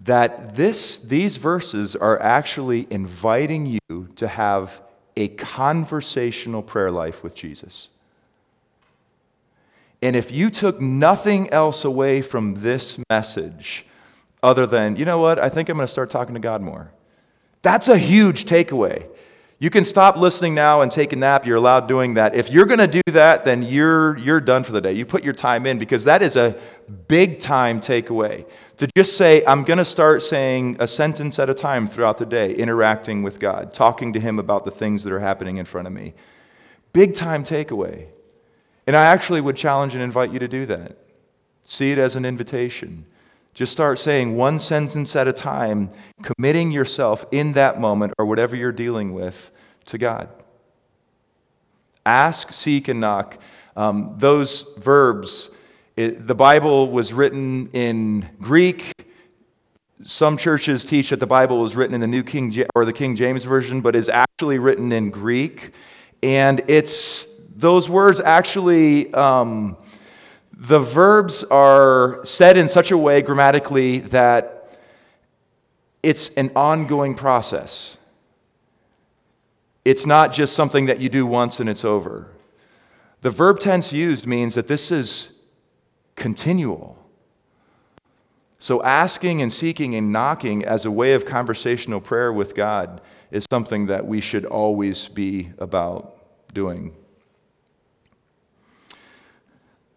that 0.00 0.56
this, 0.56 0.98
these 0.98 1.36
verses 1.36 1.94
are 1.94 2.20
actually 2.20 2.86
inviting 2.90 3.66
you 3.66 4.08
to 4.16 4.28
have 4.28 4.82
a 5.16 5.28
conversational 5.28 6.62
prayer 6.62 6.90
life 6.90 7.22
with 7.22 7.36
Jesus. 7.36 7.88
And 10.00 10.14
if 10.14 10.30
you 10.30 10.50
took 10.50 10.80
nothing 10.80 11.50
else 11.50 11.84
away 11.84 12.22
from 12.22 12.54
this 12.54 12.98
message 13.10 13.84
other 14.42 14.66
than, 14.66 14.94
you 14.94 15.04
know 15.04 15.18
what, 15.18 15.40
I 15.40 15.48
think 15.48 15.68
I'm 15.68 15.76
going 15.76 15.86
to 15.86 15.92
start 15.92 16.10
talking 16.10 16.34
to 16.34 16.40
God 16.40 16.62
more, 16.62 16.92
that's 17.62 17.88
a 17.88 17.98
huge 17.98 18.44
takeaway. 18.44 19.06
You 19.60 19.70
can 19.70 19.84
stop 19.84 20.16
listening 20.16 20.54
now 20.54 20.82
and 20.82 20.92
take 20.92 21.12
a 21.12 21.16
nap. 21.16 21.44
You're 21.44 21.56
allowed 21.56 21.88
doing 21.88 22.14
that. 22.14 22.36
If 22.36 22.52
you're 22.52 22.66
going 22.66 22.78
to 22.78 22.86
do 22.86 23.00
that, 23.10 23.44
then 23.44 23.64
you're, 23.64 24.16
you're 24.18 24.40
done 24.40 24.62
for 24.62 24.70
the 24.70 24.80
day. 24.80 24.92
You 24.92 25.04
put 25.04 25.24
your 25.24 25.32
time 25.32 25.66
in 25.66 25.78
because 25.78 26.04
that 26.04 26.22
is 26.22 26.36
a 26.36 26.56
big 27.08 27.40
time 27.40 27.80
takeaway. 27.80 28.46
To 28.76 28.88
just 28.96 29.16
say, 29.16 29.44
I'm 29.44 29.64
going 29.64 29.78
to 29.78 29.84
start 29.84 30.22
saying 30.22 30.76
a 30.78 30.86
sentence 30.86 31.40
at 31.40 31.50
a 31.50 31.54
time 31.54 31.88
throughout 31.88 32.18
the 32.18 32.26
day, 32.26 32.54
interacting 32.54 33.24
with 33.24 33.40
God, 33.40 33.74
talking 33.74 34.12
to 34.12 34.20
Him 34.20 34.38
about 34.38 34.64
the 34.64 34.70
things 34.70 35.02
that 35.02 35.12
are 35.12 35.18
happening 35.18 35.56
in 35.56 35.64
front 35.64 35.88
of 35.88 35.92
me. 35.92 36.14
Big 36.92 37.14
time 37.14 37.42
takeaway. 37.42 38.06
And 38.86 38.94
I 38.94 39.06
actually 39.06 39.40
would 39.40 39.56
challenge 39.56 39.94
and 39.94 40.02
invite 40.02 40.32
you 40.32 40.38
to 40.38 40.48
do 40.48 40.66
that. 40.66 40.96
See 41.64 41.90
it 41.90 41.98
as 41.98 42.14
an 42.14 42.24
invitation. 42.24 43.06
Just 43.58 43.72
start 43.72 43.98
saying 43.98 44.36
one 44.36 44.60
sentence 44.60 45.16
at 45.16 45.26
a 45.26 45.32
time, 45.32 45.90
committing 46.22 46.70
yourself 46.70 47.26
in 47.32 47.54
that 47.54 47.80
moment 47.80 48.12
or 48.16 48.24
whatever 48.24 48.54
you're 48.54 48.70
dealing 48.70 49.12
with 49.12 49.50
to 49.86 49.98
God. 49.98 50.28
Ask, 52.06 52.52
seek, 52.52 52.86
and 52.86 53.00
knock. 53.00 53.36
Um, 53.74 54.14
those 54.16 54.64
verbs, 54.76 55.50
it, 55.96 56.28
the 56.28 56.36
Bible 56.36 56.92
was 56.92 57.12
written 57.12 57.68
in 57.72 58.30
Greek. 58.40 58.92
Some 60.04 60.36
churches 60.36 60.84
teach 60.84 61.10
that 61.10 61.18
the 61.18 61.26
Bible 61.26 61.58
was 61.58 61.74
written 61.74 61.96
in 61.96 62.00
the 62.00 62.06
New 62.06 62.22
King 62.22 62.54
or 62.76 62.84
the 62.84 62.92
King 62.92 63.16
James 63.16 63.42
Version, 63.42 63.80
but 63.80 63.96
is 63.96 64.08
actually 64.08 64.60
written 64.60 64.92
in 64.92 65.10
Greek. 65.10 65.72
And 66.22 66.62
it's 66.68 67.26
those 67.56 67.90
words 67.90 68.20
actually. 68.20 69.12
Um, 69.14 69.76
the 70.58 70.80
verbs 70.80 71.44
are 71.44 72.20
said 72.24 72.56
in 72.56 72.68
such 72.68 72.90
a 72.90 72.98
way 72.98 73.22
grammatically 73.22 74.00
that 74.00 74.76
it's 76.02 76.30
an 76.30 76.50
ongoing 76.56 77.14
process. 77.14 77.98
It's 79.84 80.04
not 80.04 80.32
just 80.32 80.56
something 80.56 80.86
that 80.86 80.98
you 80.98 81.08
do 81.08 81.26
once 81.26 81.60
and 81.60 81.70
it's 81.70 81.84
over. 81.84 82.32
The 83.20 83.30
verb 83.30 83.60
tense 83.60 83.92
used 83.92 84.26
means 84.26 84.56
that 84.56 84.66
this 84.66 84.90
is 84.90 85.32
continual. 86.16 86.98
So, 88.58 88.82
asking 88.82 89.40
and 89.40 89.52
seeking 89.52 89.94
and 89.94 90.10
knocking 90.10 90.64
as 90.64 90.84
a 90.84 90.90
way 90.90 91.14
of 91.14 91.24
conversational 91.24 92.00
prayer 92.00 92.32
with 92.32 92.56
God 92.56 93.00
is 93.30 93.46
something 93.48 93.86
that 93.86 94.06
we 94.06 94.20
should 94.20 94.44
always 94.44 95.06
be 95.06 95.50
about 95.58 96.16
doing. 96.52 96.96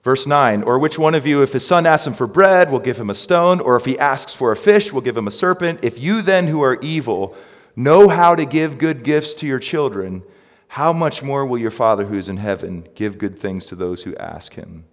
Verse 0.04 0.26
9, 0.26 0.64
or 0.64 0.80
which 0.80 0.98
one 0.98 1.14
of 1.14 1.28
you, 1.28 1.44
if 1.44 1.54
his 1.54 1.66
son 1.66 1.86
asks 1.86 2.08
him 2.08 2.14
for 2.14 2.26
bread, 2.26 2.72
will 2.72 2.80
give 2.80 3.00
him 3.00 3.12
a 3.12 3.16
stone, 3.16 3.60
or 3.60 3.76
if 3.76 3.86
he 3.86 4.00
asks 4.00 4.34
for 4.34 4.52
a 4.52 4.56
fish, 4.56 4.92
will 4.92 5.02
give 5.02 5.16
him 5.16 5.28
a 5.28 5.32
serpent? 5.32 5.80
If 5.84 6.00
you 6.00 6.24
then, 6.24 6.48
who 6.48 6.64
are 6.64 6.80
evil, 6.82 7.36
know 7.76 8.10
how 8.10 8.34
to 8.34 8.46
give 8.46 8.80
good 8.80 9.04
gifts 9.04 9.36
to 9.36 9.48
your 9.48 9.60
children, 9.60 10.24
how 10.70 10.92
much 10.92 11.22
more 11.22 11.46
will 11.46 11.60
your 11.60 11.72
Father 11.72 12.06
who 12.06 12.18
is 12.18 12.30
in 12.30 12.38
heaven 12.38 12.88
give 12.96 13.20
good 13.20 13.38
things 13.38 13.66
to 13.68 13.76
those 13.76 14.04
who 14.04 14.16
ask 14.16 14.56
him? 14.56 14.86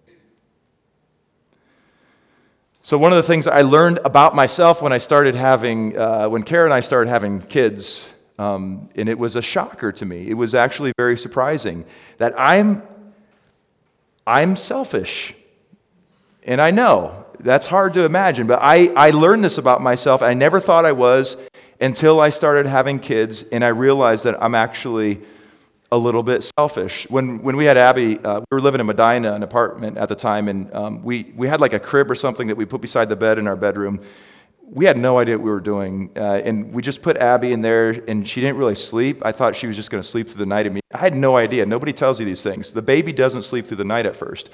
So, 2.83 2.99
one 2.99 3.13
of 3.13 3.17
the 3.17 3.23
things 3.23 3.47
I 3.47 3.63
learned 3.63 4.01
about 4.05 4.35
myself 4.35 4.83
when 4.83 4.93
I 4.93 4.99
started 4.99 5.35
having, 5.35 5.97
uh, 5.97 6.29
when 6.29 6.43
Kara 6.43 6.65
and 6.65 6.75
I 6.75 6.81
started 6.81 7.09
having 7.09 7.41
kids, 7.41 8.15
um, 8.39 8.91
and 8.95 9.09
it 9.09 9.19
was 9.19 9.37
a 9.37 9.43
shocker 9.43 9.91
to 9.93 10.05
me, 10.05 10.29
it 10.29 10.35
was 10.35 10.55
actually 10.55 10.93
very 10.99 11.17
surprising 11.17 11.87
that 12.19 12.35
I'm 12.39 12.83
I'm 14.29 14.57
selfish. 14.57 15.35
And 16.47 16.61
I 16.61 16.71
know 16.71 17.25
that's 17.41 17.67
hard 17.67 17.95
to 17.95 18.05
imagine, 18.05 18.47
but 18.47 18.61
I, 18.61 18.89
I 18.89 19.11
learned 19.11 19.43
this 19.43 19.57
about 19.57 19.81
myself. 19.81 20.21
I 20.21 20.35
never 20.35 20.61
thought 20.61 20.85
I 20.85 20.93
was 20.93 21.39
until 21.81 22.21
I 22.21 22.29
started 22.29 22.67
having 22.67 22.99
kids, 22.99 23.45
and 23.45 23.65
I 23.65 23.69
realized 23.69 24.25
that 24.25 24.43
I'm 24.43 24.55
actually 24.55 25.23
a 25.91 25.97
little 25.97 26.23
bit 26.23 26.45
selfish. 26.59 27.09
When, 27.09 27.43
when 27.43 27.57
we 27.57 27.65
had 27.65 27.79
Abby, 27.79 28.19
uh, 28.19 28.41
we 28.41 28.55
were 28.55 28.61
living 28.61 28.81
in 28.81 28.87
Medina, 28.87 29.33
an 29.33 29.43
apartment 29.43 29.97
at 29.97 30.11
the 30.11 30.15
time, 30.15 30.49
and 30.49 30.75
um, 30.75 31.03
we, 31.03 31.33
we 31.35 31.49
had 31.49 31.63
like 31.63 31.73
a 31.73 31.81
crib 31.81 32.11
or 32.11 32.15
something 32.15 32.49
that 32.49 32.57
we 32.57 32.67
put 32.67 32.83
beside 32.83 33.09
the 33.09 33.17
bed 33.17 33.39
in 33.39 33.47
our 33.49 33.57
bedroom. 33.57 34.01
We 34.71 34.85
had 34.85 34.99
no 34.99 35.19
idea 35.19 35.37
what 35.39 35.45
we 35.45 35.51
were 35.51 35.61
doing, 35.61 36.11
uh, 36.15 36.43
and 36.45 36.75
we 36.75 36.83
just 36.83 37.01
put 37.01 37.17
Abby 37.17 37.53
in 37.53 37.63
there, 37.63 37.91
and 38.07 38.29
she 38.29 38.43
didn't 38.43 38.59
really 38.59 38.75
sleep. 38.75 39.23
I 39.25 39.33
thought 39.33 39.57
she 39.57 39.67
was 39.67 39.77
just 39.77 39.91
going 39.91 40.03
to 40.03 40.09
sleep 40.09 40.29
through 40.29 40.39
the 40.39 40.47
night. 40.47 40.67
I 40.93 40.99
had 40.99 41.17
no 41.17 41.37
idea. 41.39 41.65
Nobody 41.65 41.93
tells 41.93 42.21
you 42.21 42.27
these 42.27 42.43
things. 42.43 42.73
The 42.73 42.83
baby 42.83 43.13
doesn't 43.13 43.45
sleep 43.45 43.67
through 43.67 43.79
the 43.79 43.85
night 43.85 44.05
at 44.05 44.15
first. 44.15 44.51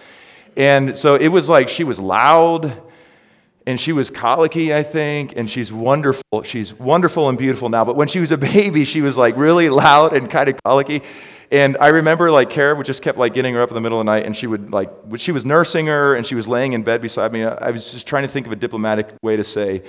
And 0.57 0.97
so 0.97 1.17
it 1.17 1.29
was 1.29 1.49
like 1.49 1.69
she 1.69 1.83
was 1.83 1.99
loud 1.99 2.81
and 3.67 3.81
she 3.81 3.93
was 3.93 4.11
colicky, 4.11 4.75
I 4.75 4.83
think, 4.83 5.33
and 5.37 5.51
she's 5.51 5.73
wonderful. 5.73 6.43
She's 6.43 6.75
wonderful 6.75 7.29
and 7.29 7.39
beautiful 7.39 7.69
now. 7.69 7.85
But 7.85 7.97
when 7.97 8.09
she 8.09 8.21
was 8.21 8.31
a 8.31 8.37
baby, 8.37 8.85
she 8.85 9.01
was 9.01 9.17
like 9.17 9.37
really 9.37 9.69
loud 9.71 10.15
and 10.15 10.31
kind 10.31 10.49
of 10.49 10.63
colicky. 10.63 11.03
And 11.55 11.77
I 11.79 11.91
remember 11.91 12.33
like 12.33 12.51
Kara 12.51 12.75
would 12.75 12.85
just 12.85 13.01
kept 13.01 13.17
like 13.17 13.33
getting 13.33 13.55
her 13.55 13.63
up 13.63 13.69
in 13.69 13.77
the 13.77 13.81
middle 13.81 14.01
of 14.01 14.05
the 14.05 14.13
night, 14.13 14.27
and 14.27 14.37
she 14.37 14.49
would 14.49 14.73
like, 14.73 14.91
she 15.19 15.31
was 15.31 15.45
nursing 15.45 15.87
her, 15.87 16.17
and 16.17 16.27
she 16.27 16.35
was 16.35 16.49
laying 16.49 16.73
in 16.73 16.83
bed 16.83 17.01
beside 17.01 17.33
me. 17.33 17.45
I 17.45 17.71
was 17.71 17.93
just 17.93 18.09
trying 18.09 18.25
to 18.25 18.29
think 18.29 18.47
of 18.47 18.53
a 18.53 18.57
diplomatic 18.57 19.15
way 19.23 19.37
to 19.37 19.45
say, 19.45 19.85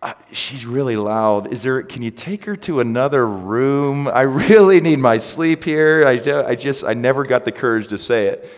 uh, 0.00 0.14
she's 0.32 0.64
really 0.64 0.96
loud. 0.96 1.52
Is 1.52 1.62
there, 1.62 1.82
can 1.82 2.02
you 2.02 2.10
take 2.10 2.46
her 2.46 2.56
to 2.56 2.80
another 2.80 3.26
room? 3.26 4.08
I 4.08 4.22
really 4.22 4.80
need 4.80 4.98
my 4.98 5.18
sleep 5.18 5.62
here. 5.62 6.06
I, 6.06 6.12
I 6.48 6.54
just, 6.54 6.84
I 6.84 6.94
never 6.94 7.24
got 7.24 7.44
the 7.44 7.52
courage 7.52 7.88
to 7.88 7.98
say 7.98 8.28
it. 8.28 8.48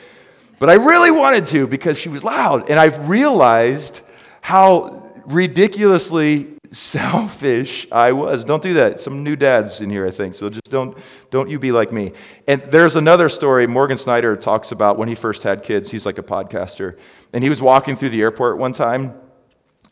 But 0.60 0.70
I 0.70 0.74
really 0.74 1.10
wanted 1.10 1.46
to 1.46 1.66
because 1.66 1.98
she 1.98 2.08
was 2.08 2.22
loud. 2.22 2.70
And 2.70 2.78
I've 2.78 3.08
realized 3.08 4.02
how 4.40 5.04
ridiculously 5.26 6.57
selfish 6.70 7.86
I 7.90 8.12
was. 8.12 8.44
Don't 8.44 8.62
do 8.62 8.74
that. 8.74 9.00
Some 9.00 9.22
new 9.22 9.36
dads 9.36 9.80
in 9.80 9.90
here, 9.90 10.06
I 10.06 10.10
think. 10.10 10.34
So 10.34 10.50
just 10.50 10.70
don't, 10.70 10.96
don't 11.30 11.48
you 11.48 11.58
be 11.58 11.72
like 11.72 11.92
me. 11.92 12.12
And 12.46 12.62
there's 12.62 12.96
another 12.96 13.28
story 13.28 13.66
Morgan 13.66 13.96
Snyder 13.96 14.36
talks 14.36 14.72
about 14.72 14.98
when 14.98 15.08
he 15.08 15.14
first 15.14 15.42
had 15.42 15.62
kids. 15.62 15.90
He's 15.90 16.06
like 16.06 16.18
a 16.18 16.22
podcaster. 16.22 16.98
And 17.32 17.42
he 17.42 17.50
was 17.50 17.62
walking 17.62 17.96
through 17.96 18.10
the 18.10 18.20
airport 18.20 18.58
one 18.58 18.72
time 18.72 19.14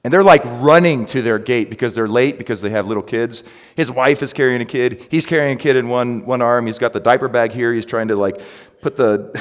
and 0.06 0.12
they're 0.12 0.22
like 0.22 0.42
running 0.44 1.04
to 1.06 1.20
their 1.20 1.40
gate 1.40 1.68
because 1.68 1.96
they're 1.96 2.06
late 2.06 2.38
because 2.38 2.60
they 2.60 2.70
have 2.70 2.86
little 2.86 3.02
kids. 3.02 3.42
His 3.74 3.90
wife 3.90 4.22
is 4.22 4.32
carrying 4.32 4.60
a 4.60 4.64
kid. 4.64 5.04
He's 5.10 5.26
carrying 5.26 5.56
a 5.56 5.60
kid 5.60 5.74
in 5.74 5.88
one, 5.88 6.24
one 6.24 6.42
arm. 6.42 6.66
He's 6.66 6.78
got 6.78 6.92
the 6.92 7.00
diaper 7.00 7.28
bag 7.28 7.50
here. 7.50 7.74
He's 7.74 7.86
trying 7.86 8.06
to 8.06 8.14
like 8.14 8.40
put 8.80 8.94
the, 8.94 9.36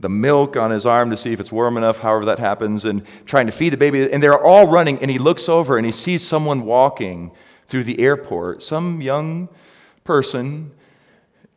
the 0.00 0.08
milk 0.08 0.56
on 0.56 0.70
his 0.70 0.86
arm 0.86 1.10
to 1.10 1.16
see 1.16 1.32
if 1.32 1.40
it's 1.40 1.52
warm 1.52 1.76
enough, 1.76 1.98
however 1.98 2.24
that 2.24 2.38
happens, 2.38 2.84
and 2.84 3.04
trying 3.26 3.46
to 3.46 3.52
feed 3.52 3.70
the 3.70 3.76
baby. 3.76 4.10
And 4.10 4.22
they're 4.22 4.42
all 4.42 4.66
running. 4.66 4.98
And 4.98 5.10
he 5.10 5.18
looks 5.18 5.48
over 5.48 5.76
and 5.76 5.86
he 5.86 5.92
sees 5.92 6.26
someone 6.26 6.62
walking 6.62 7.32
through 7.66 7.84
the 7.84 8.00
airport, 8.00 8.62
some 8.62 9.00
young 9.00 9.48
person 10.02 10.72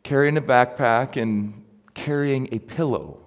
carrying 0.02 0.36
a 0.36 0.42
backpack 0.42 1.20
and 1.20 1.64
carrying 1.94 2.48
a 2.52 2.58
pillow. 2.58 3.18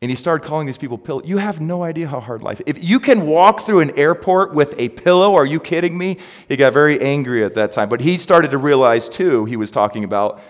And 0.00 0.10
he 0.10 0.16
started 0.16 0.44
calling 0.44 0.66
these 0.66 0.78
people 0.78 0.98
pillow. 0.98 1.22
You 1.24 1.38
have 1.38 1.60
no 1.60 1.84
idea 1.84 2.08
how 2.08 2.18
hard 2.18 2.42
life. 2.42 2.60
If 2.66 2.82
you 2.82 2.98
can 2.98 3.24
walk 3.24 3.60
through 3.60 3.80
an 3.80 3.96
airport 3.96 4.52
with 4.52 4.74
a 4.78 4.88
pillow, 4.88 5.36
are 5.36 5.46
you 5.46 5.60
kidding 5.60 5.96
me? 5.96 6.16
He 6.48 6.56
got 6.56 6.72
very 6.72 7.00
angry 7.00 7.44
at 7.44 7.54
that 7.54 7.70
time. 7.70 7.88
But 7.88 8.00
he 8.00 8.18
started 8.18 8.50
to 8.50 8.58
realize 8.58 9.08
too, 9.08 9.44
he 9.44 9.56
was 9.56 9.70
talking 9.70 10.02
about 10.02 10.40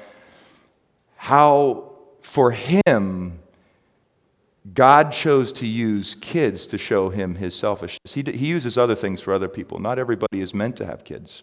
how 1.17 1.93
for 2.23 2.53
him 2.53 3.42
God 4.75 5.13
chose 5.13 5.53
to 5.55 5.67
use 5.67 6.15
kids 6.15 6.67
to 6.69 6.79
show 6.79 7.11
him 7.11 7.35
his 7.35 7.55
selfishness. 7.55 8.15
He, 8.15 8.23
he 8.23 8.47
uses 8.47 8.79
other 8.79 8.95
things 8.95 9.21
for 9.21 9.35
other 9.35 9.49
people. 9.49 9.79
Not 9.79 9.99
everybody 9.99 10.41
is 10.41 10.55
meant 10.55 10.77
to 10.77 10.87
have 10.87 11.05
kids. 11.05 11.43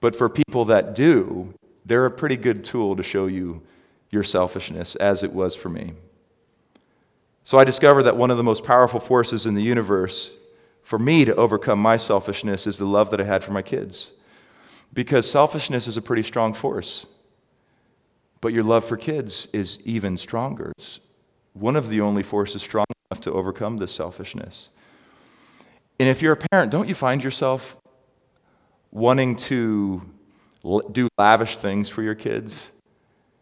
But 0.00 0.14
for 0.14 0.28
people 0.28 0.64
that 0.66 0.94
do, 0.94 1.54
they're 1.84 2.06
a 2.06 2.10
pretty 2.10 2.36
good 2.36 2.64
tool 2.64 2.96
to 2.96 3.02
show 3.02 3.26
you 3.26 3.62
your 4.10 4.22
selfishness, 4.22 4.94
as 4.96 5.22
it 5.22 5.32
was 5.32 5.56
for 5.56 5.68
me. 5.68 5.94
So 7.42 7.58
I 7.58 7.64
discovered 7.64 8.04
that 8.04 8.16
one 8.16 8.30
of 8.30 8.36
the 8.36 8.44
most 8.44 8.62
powerful 8.62 9.00
forces 9.00 9.46
in 9.46 9.54
the 9.54 9.62
universe 9.62 10.32
for 10.82 10.98
me 10.98 11.24
to 11.24 11.34
overcome 11.34 11.80
my 11.80 11.96
selfishness 11.96 12.66
is 12.66 12.78
the 12.78 12.86
love 12.86 13.10
that 13.10 13.20
I 13.20 13.24
had 13.24 13.42
for 13.42 13.52
my 13.52 13.62
kids. 13.62 14.12
Because 14.92 15.30
selfishness 15.30 15.86
is 15.86 15.96
a 15.96 16.02
pretty 16.02 16.22
strong 16.22 16.54
force. 16.54 17.06
But 18.40 18.52
your 18.52 18.64
love 18.64 18.84
for 18.84 18.96
kids 18.96 19.48
is 19.52 19.80
even 19.84 20.16
stronger. 20.16 20.72
It's 20.78 21.00
one 21.58 21.76
of 21.76 21.88
the 21.88 22.00
only 22.00 22.22
forces 22.22 22.62
strong 22.62 22.86
enough 23.10 23.20
to 23.22 23.32
overcome 23.32 23.78
this 23.78 23.92
selfishness. 23.92 24.70
And 25.98 26.08
if 26.08 26.22
you're 26.22 26.32
a 26.32 26.48
parent, 26.50 26.70
don't 26.70 26.88
you 26.88 26.94
find 26.94 27.22
yourself 27.22 27.76
wanting 28.92 29.36
to 29.36 30.00
do 30.92 31.08
lavish 31.18 31.58
things 31.58 31.88
for 31.88 32.02
your 32.02 32.14
kids 32.14 32.70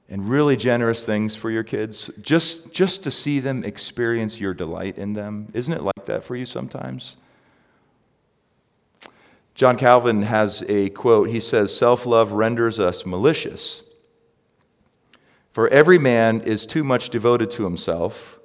and 0.09 0.29
really 0.29 0.57
generous 0.57 1.05
things 1.05 1.37
for 1.37 1.51
your 1.51 1.65
kids 1.65 2.11
just, 2.21 2.73
just 2.73 3.03
to 3.03 3.11
see 3.11 3.41
them 3.41 3.65
experience 3.65 4.41
your 4.41 4.55
delight 4.55 4.97
in 4.97 5.13
them? 5.13 5.49
Isn't 5.53 5.75
it 5.75 5.83
like 5.83 6.05
that 6.07 6.25
for 6.25 6.37
you 6.37 6.47
sometimes? 6.47 7.17
John 9.55 9.77
Calvin 9.79 10.23
has 10.23 10.63
a 10.69 10.91
quote. 10.91 11.31
He 11.31 11.41
says, 11.41 11.77
Self 11.77 12.07
love 12.07 12.33
renders 12.33 12.79
us 12.79 13.07
malicious 13.07 13.83
for 15.57 15.69
every 15.69 15.99
man 15.99 16.43
is 16.43 16.67
too 16.67 16.85
much 16.85 17.09
devoted 17.09 17.51
to 17.51 17.65
himself 17.65 18.39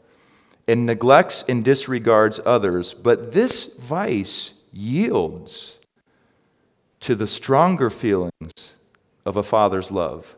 and 0.66 0.86
neglects 0.86 1.44
and 1.50 1.62
disregards 1.62 2.40
others, 2.46 2.94
but 2.94 3.34
this 3.34 3.76
vice 3.76 4.54
yields 4.72 5.82
to 7.02 7.14
the 7.14 7.28
stronger 7.28 7.90
feelings 7.90 8.78
of 9.26 9.36
a 9.36 9.44
father's 9.44 9.92
love, 9.92 10.38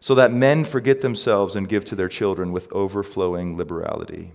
so 0.00 0.16
that 0.16 0.32
men 0.32 0.64
forget 0.64 1.02
themselves 1.02 1.54
and 1.54 1.68
give 1.68 1.84
to 1.84 1.94
their 1.94 2.08
children 2.08 2.50
with 2.50 2.66
overflowing 2.72 3.56
liberality. 3.56 4.32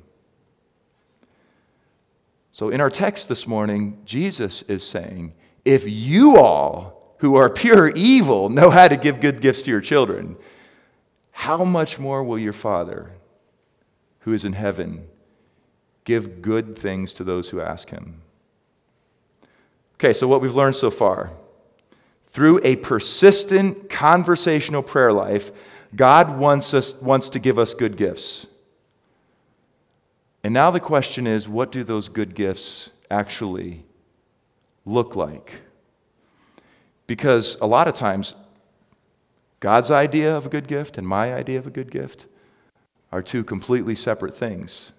So, 2.53 2.69
in 2.69 2.79
our 2.79 2.89
text 2.89 3.27
this 3.27 3.45
morning, 3.45 4.01
Jesus 4.05 4.61
is 4.61 4.83
saying, 4.83 5.33
if 5.65 5.83
you 5.85 6.37
all 6.37 7.17
who 7.17 7.35
are 7.35 7.49
pure 7.49 7.89
evil 7.89 8.47
know 8.47 8.69
how 8.69 8.87
to 8.87 8.95
give 8.95 9.19
good 9.19 9.41
gifts 9.41 9.63
to 9.63 9.71
your 9.71 9.81
children, 9.81 10.37
how 11.37 11.63
much 11.63 11.99
more 11.99 12.23
will 12.23 12.39
your 12.39 12.51
Father, 12.51 13.11
who 14.21 14.33
is 14.33 14.43
in 14.43 14.53
heaven, 14.53 15.07
give 16.03 16.41
good 16.41 16.75
things 16.75 17.13
to 17.13 17.23
those 17.23 17.51
who 17.51 17.61
ask 17.61 17.91
him? 17.91 18.23
Okay, 19.93 20.13
so 20.13 20.27
what 20.27 20.41
we've 20.41 20.55
learned 20.55 20.75
so 20.75 20.89
far 20.89 21.29
through 22.25 22.59
a 22.63 22.75
persistent 22.77 23.87
conversational 23.87 24.81
prayer 24.81 25.13
life, 25.13 25.51
God 25.95 26.39
wants, 26.39 26.73
us, 26.73 26.99
wants 27.01 27.29
to 27.29 27.39
give 27.39 27.59
us 27.59 27.75
good 27.75 27.97
gifts. 27.97 28.47
And 30.43 30.55
now 30.55 30.71
the 30.71 30.79
question 30.79 31.27
is 31.27 31.47
what 31.47 31.71
do 31.71 31.83
those 31.83 32.09
good 32.09 32.33
gifts 32.33 32.89
actually 33.11 33.85
look 34.87 35.15
like? 35.15 35.61
Because 37.05 37.57
a 37.61 37.67
lot 37.67 37.87
of 37.87 37.93
times 37.93 38.33
God's 39.59 39.89
idea 39.89 40.35
of 40.35 40.45
a 40.45 40.49
good 40.49 40.67
gift 40.67 40.97
and 40.97 41.07
my 41.07 41.33
idea 41.33 41.57
of 41.57 41.65
a 41.65 41.71
good 41.71 41.91
gift 41.91 42.27
are 43.11 43.21
two 43.21 43.43
completely 43.43 43.95
separate 43.95 44.35
things. 44.35 44.93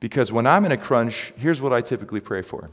Because 0.00 0.32
when 0.32 0.46
I'm 0.46 0.64
in 0.64 0.72
a 0.72 0.76
crunch, 0.76 1.32
here's 1.36 1.60
what 1.60 1.72
I 1.72 1.80
typically 1.80 2.20
pray 2.20 2.42
for 2.42 2.70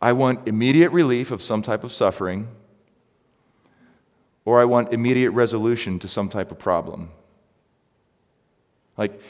I 0.00 0.12
want 0.12 0.48
immediate 0.48 0.90
relief 0.90 1.30
of 1.30 1.40
some 1.40 1.62
type 1.62 1.84
of 1.84 1.92
suffering, 1.92 2.48
or 4.44 4.60
I 4.60 4.64
want 4.64 4.92
immediate 4.92 5.30
resolution 5.30 5.98
to 6.00 6.08
some 6.08 6.28
type 6.28 6.50
of 6.50 6.58
problem. 6.58 7.10
Like, 8.96 9.20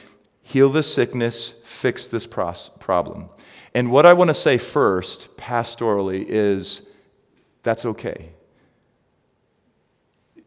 heal 0.43 0.71
this 0.71 0.93
sickness, 0.93 1.55
fix 1.65 2.07
this 2.07 2.27
problem. 2.27 3.29
And 3.75 3.91
what 3.91 4.07
I 4.07 4.13
want 4.13 4.29
to 4.29 4.35
say 4.35 4.59
first, 4.59 5.37
pastorally, 5.37 6.25
is 6.27 6.83
that's 7.63 7.85
okay. 7.85 8.31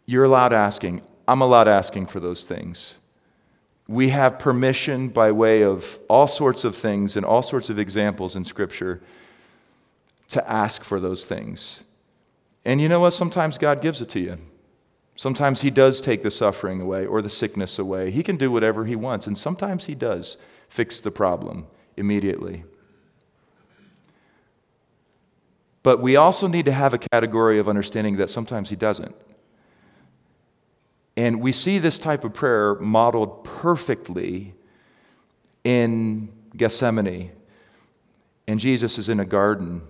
You're 0.06 0.24
allowed 0.26 0.54
asking. 0.54 1.02
I'm 1.28 1.42
allowed 1.42 1.68
asking 1.68 2.08
for 2.08 2.20
those 2.20 2.46
things. 2.46 2.98
We 3.88 4.10
have 4.10 4.40
permission 4.40 5.10
by 5.10 5.32
way 5.32 5.64
of 5.64 6.00
all 6.10 6.28
sorts 6.28 6.64
of 6.64 6.76
things 6.76 7.16
and 7.16 7.26
all 7.26 7.42
sorts 7.42 7.70
of 7.70 7.78
examples 7.78 8.36
in 8.36 8.44
Scripture 8.44 9.02
to 10.30 10.50
ask 10.50 10.84
for 10.84 11.00
those 11.00 11.26
things. 11.26 11.84
And 12.64 12.82
you 12.82 12.90
know 12.90 13.00
what? 13.00 13.12
Sometimes 13.12 13.58
God 13.58 13.82
gives 13.82 14.02
it 14.02 14.10
to 14.10 14.20
you. 14.20 14.38
Sometimes 15.16 15.62
He 15.62 15.70
does 15.70 16.02
take 16.02 16.24
the 16.24 16.32
suffering 16.32 16.82
away 16.82 17.06
or 17.06 17.22
the 17.22 17.30
sickness 17.30 17.78
away. 17.80 18.12
He 18.12 18.24
can 18.24 18.38
do 18.38 18.52
whatever 18.52 18.86
He 18.86 18.96
wants. 18.96 19.28
And 19.28 19.38
sometimes 19.38 19.86
He 19.86 19.96
does 19.96 20.38
fix 20.68 21.00
the 21.00 21.12
problem 21.12 21.68
immediately. 21.96 22.64
But 25.84 26.02
we 26.02 26.16
also 26.16 26.48
need 26.48 26.66
to 26.66 26.72
have 26.72 26.94
a 26.96 26.98
category 26.98 27.60
of 27.60 27.70
understanding 27.70 28.18
that 28.18 28.32
sometimes 28.32 28.72
He 28.72 28.76
doesn't. 28.76 29.16
And 31.18 31.42
we 31.42 31.52
see 31.52 31.80
this 31.80 31.98
type 31.98 32.24
of 32.24 32.34
prayer 32.34 32.76
modeled 32.76 33.44
perfectly 33.44 34.54
in 35.64 36.30
Gethsemane. 36.56 37.32
And 38.48 38.60
Jesus 38.60 38.98
is 38.98 39.10
in 39.10 39.20
a 39.20 39.26
garden 39.26 39.82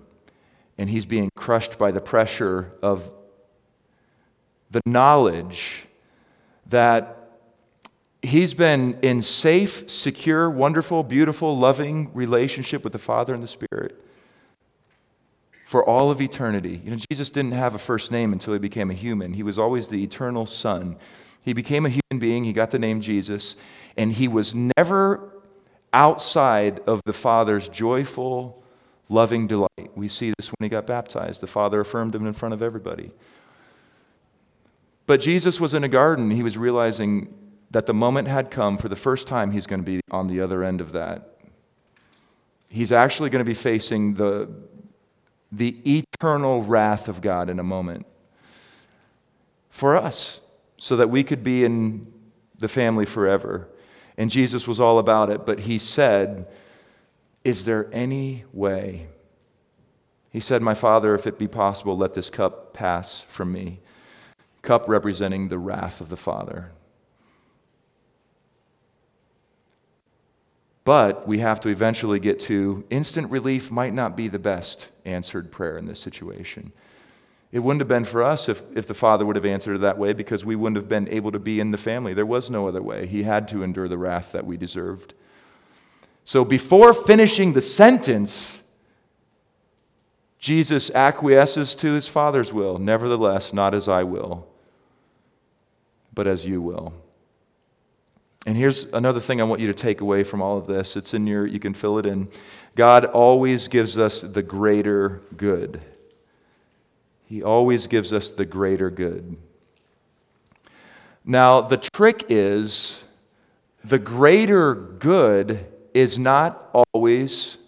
and 0.78 0.88
he's 0.90 1.06
being 1.06 1.30
crushed 1.36 1.78
by 1.78 1.90
the 1.90 2.00
pressure 2.00 2.72
of 2.82 3.10
the 4.70 4.80
knowledge 4.86 5.86
that 6.66 7.30
he's 8.22 8.54
been 8.54 8.98
in 9.02 9.22
safe, 9.22 9.88
secure, 9.90 10.50
wonderful, 10.50 11.02
beautiful, 11.02 11.56
loving 11.56 12.10
relationship 12.12 12.84
with 12.84 12.92
the 12.92 12.98
Father 12.98 13.32
and 13.32 13.42
the 13.42 13.48
Spirit 13.48 14.05
for 15.66 15.84
all 15.84 16.12
of 16.12 16.20
eternity. 16.20 16.80
You 16.84 16.92
know, 16.92 16.96
Jesus 17.10 17.28
didn't 17.28 17.50
have 17.50 17.74
a 17.74 17.78
first 17.78 18.12
name 18.12 18.32
until 18.32 18.52
he 18.52 18.58
became 18.60 18.88
a 18.88 18.94
human. 18.94 19.32
He 19.32 19.42
was 19.42 19.58
always 19.58 19.88
the 19.88 20.00
eternal 20.00 20.46
Son. 20.46 20.96
He 21.44 21.52
became 21.52 21.84
a 21.84 21.88
human 21.88 22.20
being, 22.20 22.44
he 22.44 22.52
got 22.52 22.70
the 22.70 22.78
name 22.78 23.00
Jesus, 23.00 23.56
and 23.96 24.12
he 24.12 24.28
was 24.28 24.54
never 24.54 25.42
outside 25.92 26.78
of 26.86 27.00
the 27.04 27.12
Father's 27.12 27.68
joyful, 27.68 28.62
loving 29.08 29.48
delight. 29.48 29.90
We 29.96 30.06
see 30.06 30.32
this 30.38 30.50
when 30.50 30.64
he 30.64 30.68
got 30.68 30.86
baptized. 30.86 31.40
The 31.40 31.48
Father 31.48 31.80
affirmed 31.80 32.14
him 32.14 32.28
in 32.28 32.32
front 32.32 32.54
of 32.54 32.62
everybody. 32.62 33.10
But 35.06 35.20
Jesus 35.20 35.60
was 35.60 35.74
in 35.74 35.82
a 35.82 35.88
garden. 35.88 36.30
He 36.30 36.44
was 36.44 36.56
realizing 36.56 37.34
that 37.72 37.86
the 37.86 37.94
moment 37.94 38.28
had 38.28 38.52
come 38.52 38.78
for 38.78 38.88
the 38.88 38.94
first 38.94 39.26
time 39.26 39.50
he's 39.50 39.66
going 39.66 39.80
to 39.80 39.84
be 39.84 40.00
on 40.12 40.28
the 40.28 40.40
other 40.40 40.62
end 40.62 40.80
of 40.80 40.92
that. 40.92 41.38
He's 42.68 42.92
actually 42.92 43.30
going 43.30 43.44
to 43.44 43.48
be 43.48 43.54
facing 43.54 44.14
the, 44.14 44.48
the 45.56 45.76
eternal 45.86 46.62
wrath 46.62 47.08
of 47.08 47.20
God 47.20 47.48
in 47.48 47.58
a 47.58 47.64
moment 47.64 48.06
for 49.70 49.96
us, 49.96 50.40
so 50.78 50.96
that 50.96 51.10
we 51.10 51.24
could 51.24 51.42
be 51.42 51.64
in 51.64 52.12
the 52.58 52.68
family 52.68 53.06
forever. 53.06 53.68
And 54.16 54.30
Jesus 54.30 54.66
was 54.66 54.80
all 54.80 54.98
about 54.98 55.30
it, 55.30 55.44
but 55.44 55.60
he 55.60 55.78
said, 55.78 56.46
Is 57.44 57.64
there 57.64 57.88
any 57.92 58.44
way? 58.52 59.08
He 60.30 60.40
said, 60.40 60.62
My 60.62 60.74
Father, 60.74 61.14
if 61.14 61.26
it 61.26 61.38
be 61.38 61.48
possible, 61.48 61.96
let 61.96 62.14
this 62.14 62.30
cup 62.30 62.74
pass 62.74 63.20
from 63.22 63.52
me. 63.52 63.80
Cup 64.62 64.88
representing 64.88 65.48
the 65.48 65.58
wrath 65.58 66.00
of 66.00 66.08
the 66.08 66.16
Father. 66.16 66.72
But 70.86 71.26
we 71.26 71.40
have 71.40 71.58
to 71.62 71.68
eventually 71.68 72.20
get 72.20 72.38
to 72.42 72.84
instant 72.90 73.28
relief 73.28 73.72
might 73.72 73.92
not 73.92 74.16
be 74.16 74.28
the 74.28 74.38
best 74.38 74.88
answered 75.04 75.50
prayer 75.50 75.76
in 75.76 75.86
this 75.86 75.98
situation. 75.98 76.70
It 77.50 77.58
wouldn't 77.58 77.80
have 77.80 77.88
been 77.88 78.04
for 78.04 78.22
us 78.22 78.48
if, 78.48 78.62
if 78.76 78.86
the 78.86 78.94
Father 78.94 79.26
would 79.26 79.34
have 79.34 79.44
answered 79.44 79.74
it 79.74 79.80
that 79.80 79.98
way 79.98 80.12
because 80.12 80.44
we 80.44 80.54
wouldn't 80.54 80.76
have 80.76 80.88
been 80.88 81.08
able 81.08 81.32
to 81.32 81.40
be 81.40 81.58
in 81.58 81.72
the 81.72 81.76
family. 81.76 82.14
There 82.14 82.24
was 82.24 82.50
no 82.50 82.68
other 82.68 82.80
way. 82.80 83.04
He 83.04 83.24
had 83.24 83.48
to 83.48 83.64
endure 83.64 83.88
the 83.88 83.98
wrath 83.98 84.30
that 84.30 84.46
we 84.46 84.56
deserved. 84.56 85.14
So 86.24 86.44
before 86.44 86.94
finishing 86.94 87.54
the 87.54 87.60
sentence, 87.60 88.62
Jesus 90.38 90.88
acquiesces 90.92 91.74
to 91.76 91.94
his 91.94 92.06
Father's 92.06 92.52
will. 92.52 92.78
Nevertheless, 92.78 93.52
not 93.52 93.74
as 93.74 93.88
I 93.88 94.04
will, 94.04 94.46
but 96.14 96.28
as 96.28 96.46
you 96.46 96.62
will. 96.62 96.94
And 98.46 98.56
here's 98.56 98.84
another 98.92 99.18
thing 99.18 99.40
I 99.40 99.44
want 99.44 99.60
you 99.60 99.66
to 99.66 99.74
take 99.74 100.00
away 100.00 100.22
from 100.22 100.40
all 100.40 100.56
of 100.56 100.66
this. 100.68 100.96
It's 100.96 101.12
in 101.14 101.26
your, 101.26 101.46
you 101.46 101.58
can 101.58 101.74
fill 101.74 101.98
it 101.98 102.06
in. 102.06 102.28
God 102.76 103.04
always 103.04 103.66
gives 103.66 103.98
us 103.98 104.22
the 104.22 104.42
greater 104.42 105.20
good. 105.36 105.82
He 107.26 107.42
always 107.42 107.88
gives 107.88 108.12
us 108.12 108.30
the 108.30 108.44
greater 108.44 108.88
good. 108.88 109.36
Now, 111.24 111.60
the 111.60 111.76
trick 111.76 112.26
is 112.28 113.04
the 113.82 113.98
greater 113.98 114.76
good 114.76 115.66
is 115.92 116.16
not 116.16 116.70
always 116.72 117.58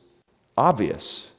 obvious. 0.57 1.33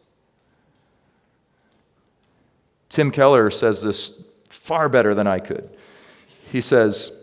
Tim 2.90 3.10
Keller 3.12 3.52
says 3.52 3.82
this 3.82 4.22
far 4.50 4.90
better 4.90 5.16
than 5.16 5.28
I 5.28 5.40
could. 5.40 5.70
He 6.52 6.60
says, 6.60 7.14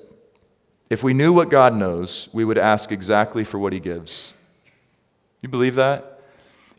If 0.89 1.03
we 1.03 1.15
knew 1.15 1.33
what 1.33 1.51
God 1.51 1.75
knows, 1.75 2.29
we 2.33 2.45
would 2.45 2.59
ask 2.59 2.93
exactly 2.93 3.45
for 3.45 3.59
what 3.59 3.73
He 3.73 3.81
gives. 3.81 4.35
You 5.43 5.49
believe 5.49 5.75
that? 5.75 6.21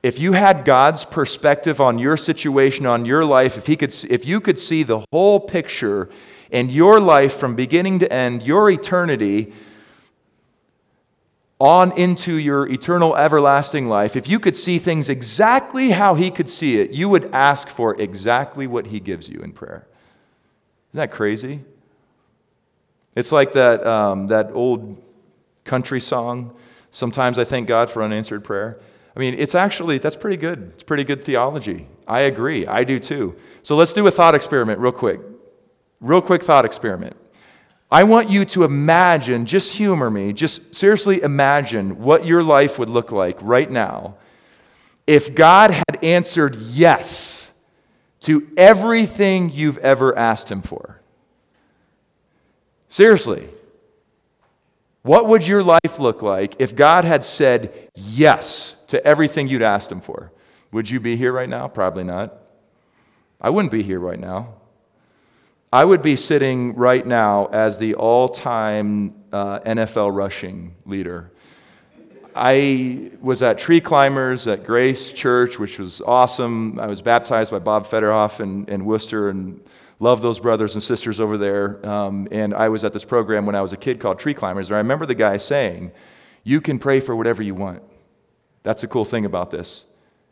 If 0.04 0.20
you 0.20 0.34
had 0.34 0.64
God's 0.64 1.04
perspective 1.06 1.82
on 1.82 2.00
your 2.00 2.18
situation, 2.18 2.86
on 2.86 3.06
your 3.06 3.26
life, 3.26 3.58
if, 3.58 3.66
he 3.66 3.76
could, 3.76 3.94
if 4.10 4.26
you 4.26 4.40
could 4.40 4.60
see 4.60 4.84
the 4.84 5.04
whole 5.12 5.40
picture 5.40 6.10
in 6.52 6.70
your 6.70 7.00
life 7.00 7.36
from 7.36 7.56
beginning 7.56 8.00
to 8.00 8.14
end, 8.14 8.44
your 8.44 8.70
eternity, 8.70 9.54
on 11.60 11.92
into 11.98 12.34
your 12.34 12.68
eternal 12.68 13.18
everlasting 13.18 13.88
life, 13.88 14.16
if 14.16 14.30
you 14.30 14.40
could 14.40 14.56
see 14.56 14.78
things 14.78 15.10
exactly 15.10 15.90
how 15.90 16.14
He 16.14 16.30
could 16.30 16.50
see 16.50 16.80
it, 16.80 16.92
you 16.92 17.10
would 17.10 17.30
ask 17.34 17.68
for 17.68 18.00
exactly 18.00 18.68
what 18.68 18.88
He 18.88 19.00
gives 19.00 19.28
you 19.28 19.40
in 19.40 19.52
prayer. 19.52 19.88
Isn't 20.92 21.00
that 21.00 21.12
crazy? 21.12 21.62
It's 23.18 23.34
like 23.34 23.52
that, 23.54 23.86
um, 23.86 24.28
that 24.28 24.52
old 24.54 25.04
country 25.66 26.00
song, 26.00 26.58
Sometimes 26.92 27.38
I 27.38 27.44
thank 27.44 27.68
God 27.68 27.90
for 27.90 28.02
unanswered 28.02 28.44
prayer. 28.44 28.80
I 29.16 29.20
mean, 29.20 29.36
it's 29.38 29.56
actually, 29.56 29.98
that's 29.98 30.16
pretty 30.16 30.38
good. 30.38 30.72
It's 30.74 30.84
pretty 30.84 31.04
good 31.04 31.24
theology. 31.24 31.88
I 32.08 32.22
agree. 32.22 32.66
I 32.66 32.84
do 32.84 33.00
too. 33.00 33.36
So 33.64 33.76
let's 33.76 33.94
do 33.94 34.08
a 34.08 34.12
thought 34.12 34.36
experiment 34.36 34.80
real 34.80 34.92
quick. 34.92 35.20
Real 36.00 36.22
quick 36.22 36.44
thought 36.44 36.66
experiment. 36.66 37.16
I 37.92 38.04
want 38.04 38.30
you 38.30 38.46
to 38.46 38.64
imagine, 38.64 39.46
just 39.46 39.76
humor 39.76 40.10
me, 40.10 40.34
just 40.34 40.76
seriously 40.76 41.22
imagine 41.22 42.00
what 42.00 42.26
your 42.26 42.44
life 42.44 42.80
would 42.80 42.90
look 42.90 43.12
like 43.12 43.38
right 43.42 43.70
now 43.70 44.18
if 45.06 45.34
God 45.34 45.70
had 45.72 46.04
answered 46.04 46.56
yes 46.56 47.54
to 48.22 48.48
everything 48.58 49.52
you've 49.52 49.78
ever 49.78 50.18
asked 50.18 50.52
Him 50.52 50.62
for. 50.62 50.97
Seriously. 52.88 53.50
What 55.04 55.28
would 55.28 55.48
your 55.48 55.64
life 55.64 56.00
look 56.00 56.22
like 56.22 56.56
if 56.60 56.76
God 56.76 57.06
had 57.06 57.24
said 57.24 57.90
yes 57.96 58.76
to 58.88 59.04
everything 59.06 59.48
you'd 59.48 59.62
asked 59.62 59.92
Him 59.92 60.02
for? 60.02 60.32
Would 60.72 60.90
you 60.90 61.00
be 61.00 61.16
here 61.16 61.32
right 61.32 61.48
now? 61.48 61.68
Probably 61.68 62.04
not. 62.04 62.34
I 63.40 63.50
wouldn't 63.50 63.72
be 63.72 63.84
here 63.84 64.00
right 64.00 64.20
now. 64.20 64.56
I 65.72 65.86
would 65.86 66.02
be 66.02 66.16
sitting 66.16 66.76
right 66.76 67.06
now 67.06 67.46
as 67.48 67.78
the 67.78 67.96
all 67.96 68.30
time 68.30 69.14
uh, 69.32 69.60
NFL 69.60 70.16
rushing 70.16 70.76
leader. 70.86 71.32
I 72.36 73.12
was 73.22 73.42
at 73.42 73.58
Tree 73.58 73.82
Climbers 73.82 74.48
at 74.48 74.64
Grace 74.64 75.12
Church, 75.12 75.58
which 75.58 75.80
was 75.80 76.02
awesome. 76.02 76.80
I 76.80 76.86
was 76.86 77.02
baptized 77.02 77.52
by 77.52 77.60
Bob 77.60 77.88
Federhoff 77.88 78.40
in, 78.40 78.66
in 78.68 78.86
Wooster 78.86 79.30
and 79.30 79.60
love 80.00 80.22
those 80.22 80.40
brothers 80.40 80.76
and 80.76 80.84
sisters 80.84 81.20
over 81.20 81.38
there. 81.38 81.86
Um, 81.86 82.28
and 82.32 82.54
I 82.54 82.70
was 82.70 82.84
at 82.84 82.94
this 82.94 83.06
program 83.06 83.46
when 83.46 83.56
I 83.56 83.62
was 83.62 83.74
a 83.74 83.78
kid 83.78 84.00
called 84.00 84.20
Tree 84.20 84.34
Climbers. 84.34 84.70
And 84.70 84.76
I 84.76 84.80
remember 84.80 85.06
the 85.06 85.16
guy 85.16 85.38
saying, 85.38 85.92
You 86.44 86.62
can 86.62 86.80
pray 86.80 87.00
for 87.00 87.16
whatever 87.16 87.42
you 87.42 87.56
want. 87.56 87.82
That's 88.64 88.84
a 88.84 88.88
cool 88.88 89.06
thing 89.06 89.26
about 89.26 89.52
this. 89.52 89.86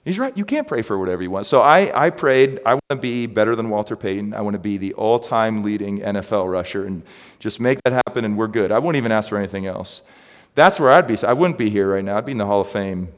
He's 0.06 0.20
right. 0.20 0.38
You 0.38 0.46
can't 0.46 0.68
pray 0.68 0.84
for 0.84 1.00
whatever 1.00 1.24
you 1.24 1.32
want. 1.32 1.48
So 1.48 1.62
I, 1.62 2.06
I 2.06 2.12
prayed, 2.12 2.60
I 2.64 2.76
want 2.76 2.84
to 2.90 2.96
be 2.98 3.26
better 3.26 3.56
than 3.56 3.70
Walter 3.70 3.96
Payton. 3.96 4.36
I 4.36 4.42
want 4.42 4.54
to 4.54 4.60
be 4.60 4.78
the 4.78 4.94
all 4.94 5.18
time 5.18 5.64
leading 5.64 6.00
NFL 6.02 6.50
rusher 6.50 6.86
and 6.86 7.02
just 7.40 7.60
make 7.60 7.82
that 7.84 7.94
happen, 7.94 8.24
and 8.24 8.38
we're 8.38 8.48
good. 8.48 8.72
I 8.72 8.78
won't 8.78 8.98
even 8.98 9.12
ask 9.12 9.30
for 9.30 9.38
anything 9.38 9.66
else. 9.66 10.04
That's 10.54 10.80
where 10.80 10.92
I'd 10.92 11.08
be. 11.08 11.18
I 11.26 11.34
wouldn't 11.34 11.58
be 11.58 11.72
here 11.72 11.92
right 11.92 12.04
now. 12.04 12.18
I'd 12.18 12.26
be 12.26 12.34
in 12.34 12.38
the 12.38 12.46
Hall 12.46 12.62
of 12.62 12.70
Fame. 12.70 13.10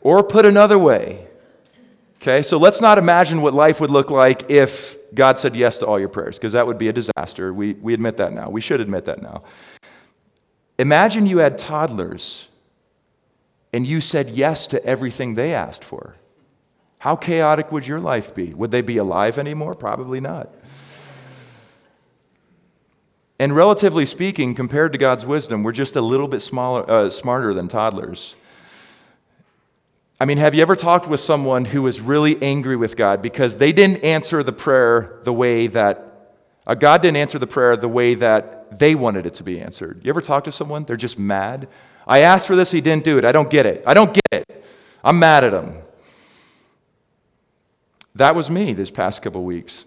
or 0.00 0.24
put 0.24 0.46
another 0.46 0.78
way, 0.78 1.26
okay, 2.20 2.42
so 2.42 2.58
let's 2.58 2.80
not 2.80 2.98
imagine 2.98 3.40
what 3.40 3.54
life 3.54 3.80
would 3.80 3.90
look 3.90 4.10
like 4.10 4.50
if 4.50 4.98
God 5.14 5.38
said 5.38 5.56
yes 5.56 5.78
to 5.78 5.86
all 5.86 5.98
your 5.98 6.08
prayers, 6.08 6.38
because 6.38 6.52
that 6.52 6.66
would 6.66 6.78
be 6.78 6.88
a 6.88 6.92
disaster. 6.92 7.52
We, 7.52 7.74
we 7.74 7.94
admit 7.94 8.18
that 8.18 8.32
now. 8.32 8.50
We 8.50 8.60
should 8.60 8.80
admit 8.80 9.06
that 9.06 9.22
now. 9.22 9.42
Imagine 10.78 11.26
you 11.26 11.38
had 11.38 11.58
toddlers 11.58 12.48
and 13.72 13.86
you 13.86 14.00
said 14.00 14.30
yes 14.30 14.66
to 14.68 14.84
everything 14.84 15.34
they 15.34 15.54
asked 15.54 15.84
for. 15.84 16.16
How 16.98 17.16
chaotic 17.16 17.72
would 17.72 17.86
your 17.86 18.00
life 18.00 18.34
be? 18.34 18.52
Would 18.52 18.70
they 18.70 18.82
be 18.82 18.98
alive 18.98 19.38
anymore? 19.38 19.74
Probably 19.74 20.20
not. 20.20 20.54
And 23.38 23.56
relatively 23.56 24.04
speaking, 24.04 24.54
compared 24.54 24.92
to 24.92 24.98
God's 24.98 25.24
wisdom, 25.24 25.62
we're 25.62 25.72
just 25.72 25.96
a 25.96 26.02
little 26.02 26.28
bit 26.28 26.40
smaller, 26.40 26.90
uh, 26.90 27.08
smarter 27.08 27.54
than 27.54 27.68
toddlers. 27.68 28.36
I 30.20 30.26
mean, 30.26 30.36
have 30.36 30.54
you 30.54 30.60
ever 30.60 30.76
talked 30.76 31.08
with 31.08 31.18
someone 31.18 31.64
who 31.64 31.80
was 31.80 32.02
really 32.02 32.40
angry 32.42 32.76
with 32.76 32.94
God 32.94 33.22
because 33.22 33.56
they 33.56 33.72
didn't 33.72 34.04
answer 34.04 34.42
the 34.42 34.52
prayer 34.52 35.18
the 35.24 35.32
way 35.32 35.66
that 35.68 36.36
uh, 36.66 36.74
God 36.74 37.00
didn't 37.00 37.16
answer 37.16 37.38
the 37.38 37.46
prayer 37.46 37.74
the 37.74 37.88
way 37.88 38.14
that 38.16 38.78
they 38.78 38.94
wanted 38.94 39.24
it 39.24 39.32
to 39.34 39.42
be 39.42 39.58
answered? 39.58 40.02
You 40.04 40.10
ever 40.10 40.20
talk 40.20 40.44
to 40.44 40.52
someone? 40.52 40.84
They're 40.84 40.98
just 40.98 41.18
mad. 41.18 41.68
I 42.06 42.18
asked 42.18 42.46
for 42.46 42.54
this, 42.54 42.70
he 42.70 42.82
didn't 42.82 43.04
do 43.04 43.16
it. 43.16 43.24
I 43.24 43.32
don't 43.32 43.48
get 43.48 43.64
it. 43.64 43.82
I 43.86 43.94
don't 43.94 44.12
get 44.12 44.42
it. 44.42 44.64
I'm 45.02 45.18
mad 45.18 45.42
at 45.42 45.54
him. 45.54 45.78
That 48.14 48.34
was 48.34 48.50
me 48.50 48.74
this 48.74 48.90
past 48.90 49.22
couple 49.22 49.42
weeks. 49.42 49.86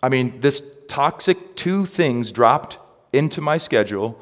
I 0.00 0.08
mean, 0.08 0.38
this 0.38 0.62
toxic 0.86 1.56
two 1.56 1.86
things 1.86 2.30
dropped 2.30 2.78
into 3.12 3.40
my 3.40 3.56
schedule, 3.56 4.20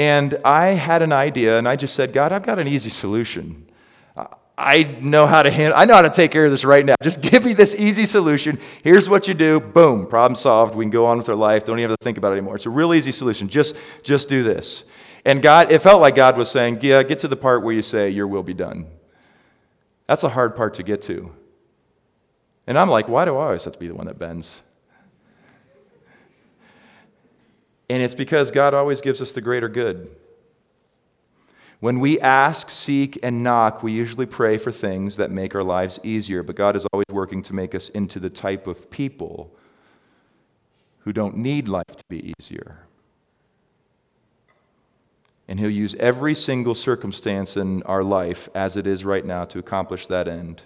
and 0.00 0.38
I 0.46 0.68
had 0.68 1.02
an 1.02 1.12
idea, 1.12 1.58
and 1.58 1.68
I 1.68 1.76
just 1.76 1.94
said, 1.94 2.14
God, 2.14 2.32
I've 2.32 2.42
got 2.42 2.58
an 2.58 2.66
easy 2.66 2.88
solution. 2.88 3.66
I 4.56 4.84
know 4.98 5.26
how 5.26 5.42
to 5.42 5.50
handle, 5.50 5.78
I 5.78 5.84
know 5.84 5.92
how 5.92 6.00
to 6.00 6.08
take 6.08 6.30
care 6.30 6.46
of 6.46 6.50
this 6.50 6.64
right 6.64 6.86
now. 6.86 6.94
Just 7.02 7.20
give 7.30 7.44
me 7.44 7.52
this 7.52 7.74
easy 7.74 8.06
solution. 8.06 8.58
Here's 8.82 9.10
what 9.10 9.28
you 9.28 9.34
do. 9.34 9.60
Boom, 9.60 10.06
problem 10.06 10.36
solved. 10.36 10.74
We 10.74 10.86
can 10.86 10.90
go 10.90 11.04
on 11.04 11.18
with 11.18 11.28
our 11.28 11.34
life. 11.34 11.66
Don't 11.66 11.78
even 11.78 11.90
have 11.90 11.98
to 11.98 12.02
think 12.02 12.16
about 12.16 12.32
it 12.32 12.36
anymore. 12.36 12.56
It's 12.56 12.64
a 12.64 12.70
real 12.70 12.94
easy 12.94 13.12
solution. 13.12 13.46
Just, 13.46 13.76
just 14.02 14.30
do 14.30 14.42
this. 14.42 14.86
And 15.26 15.42
God, 15.42 15.70
it 15.70 15.82
felt 15.82 16.00
like 16.00 16.14
God 16.14 16.38
was 16.38 16.50
saying, 16.50 16.78
yeah, 16.80 17.02
get 17.02 17.18
to 17.18 17.28
the 17.28 17.36
part 17.36 17.62
where 17.62 17.74
you 17.74 17.82
say, 17.82 18.08
your 18.08 18.26
will 18.26 18.42
be 18.42 18.54
done. 18.54 18.86
That's 20.06 20.24
a 20.24 20.30
hard 20.30 20.56
part 20.56 20.72
to 20.76 20.82
get 20.82 21.02
to. 21.02 21.30
And 22.66 22.78
I'm 22.78 22.88
like, 22.88 23.06
why 23.06 23.26
do 23.26 23.36
I 23.36 23.44
always 23.44 23.64
have 23.64 23.74
to 23.74 23.78
be 23.78 23.88
the 23.88 23.94
one 23.94 24.06
that 24.06 24.18
bends? 24.18 24.62
And 27.90 28.04
it's 28.04 28.14
because 28.14 28.52
God 28.52 28.72
always 28.72 29.00
gives 29.00 29.20
us 29.20 29.32
the 29.32 29.40
greater 29.40 29.68
good. 29.68 30.14
When 31.80 31.98
we 31.98 32.20
ask, 32.20 32.70
seek, 32.70 33.18
and 33.20 33.42
knock, 33.42 33.82
we 33.82 33.90
usually 33.90 34.26
pray 34.26 34.58
for 34.58 34.70
things 34.70 35.16
that 35.16 35.32
make 35.32 35.56
our 35.56 35.64
lives 35.64 35.98
easier, 36.04 36.44
but 36.44 36.54
God 36.54 36.76
is 36.76 36.86
always 36.92 37.08
working 37.10 37.42
to 37.42 37.52
make 37.52 37.74
us 37.74 37.88
into 37.88 38.20
the 38.20 38.30
type 38.30 38.68
of 38.68 38.92
people 38.92 39.52
who 41.00 41.12
don't 41.12 41.36
need 41.36 41.66
life 41.66 41.96
to 41.96 42.04
be 42.08 42.32
easier. 42.38 42.78
And 45.48 45.58
He'll 45.58 45.68
use 45.68 45.96
every 45.96 46.36
single 46.36 46.76
circumstance 46.76 47.56
in 47.56 47.82
our 47.82 48.04
life 48.04 48.48
as 48.54 48.76
it 48.76 48.86
is 48.86 49.04
right 49.04 49.24
now 49.24 49.42
to 49.46 49.58
accomplish 49.58 50.06
that 50.06 50.28
end. 50.28 50.62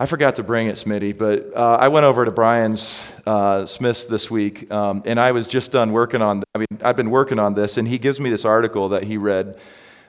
I 0.00 0.06
forgot 0.06 0.36
to 0.36 0.42
bring 0.42 0.68
it, 0.68 0.76
Smitty, 0.76 1.18
but 1.18 1.54
uh, 1.54 1.76
I 1.78 1.88
went 1.88 2.04
over 2.04 2.24
to 2.24 2.30
Brian's 2.30 3.12
uh, 3.26 3.66
Smith's 3.66 4.04
this 4.04 4.30
week, 4.30 4.72
um, 4.72 5.02
and 5.04 5.20
I 5.20 5.32
was 5.32 5.46
just 5.46 5.72
done 5.72 5.92
working 5.92 6.22
on. 6.22 6.42
I 6.54 6.58
mean, 6.58 6.68
I've 6.82 6.96
been 6.96 7.10
working 7.10 7.38
on 7.38 7.52
this, 7.52 7.76
and 7.76 7.86
he 7.86 7.98
gives 7.98 8.18
me 8.18 8.30
this 8.30 8.46
article 8.46 8.88
that 8.88 9.02
he 9.02 9.18
read. 9.18 9.58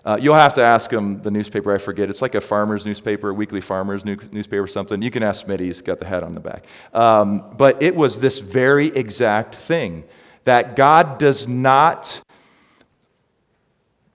Uh, 0.06 0.18
you'll 0.18 0.36
have 0.36 0.54
to 0.54 0.62
ask 0.62 0.90
him 0.90 1.22
the 1.24 1.30
newspaper. 1.30 1.76
I 1.76 1.78
forget. 1.78 2.10
It's 2.10 2.22
like 2.22 2.36
a 2.36 2.40
farmer's 2.40 2.86
newspaper, 2.86 3.34
weekly 3.34 3.60
farmer's 3.60 4.06
new, 4.06 4.16
newspaper, 4.32 4.66
something. 4.66 5.02
You 5.02 5.12
can 5.12 5.24
ask 5.24 5.46
Smitty. 5.46 5.60
He's 5.60 5.82
got 5.82 6.00
the 6.00 6.06
head 6.06 6.24
on 6.24 6.36
the 6.36 6.40
back. 6.40 6.64
Um, 6.94 7.44
but 7.58 7.84
it 7.84 7.94
was 7.94 8.22
this 8.22 8.40
very 8.40 8.88
exact 8.88 9.56
thing 9.56 10.06
that 10.46 10.78
God 10.78 11.18
does 11.18 11.50
not 11.50 12.22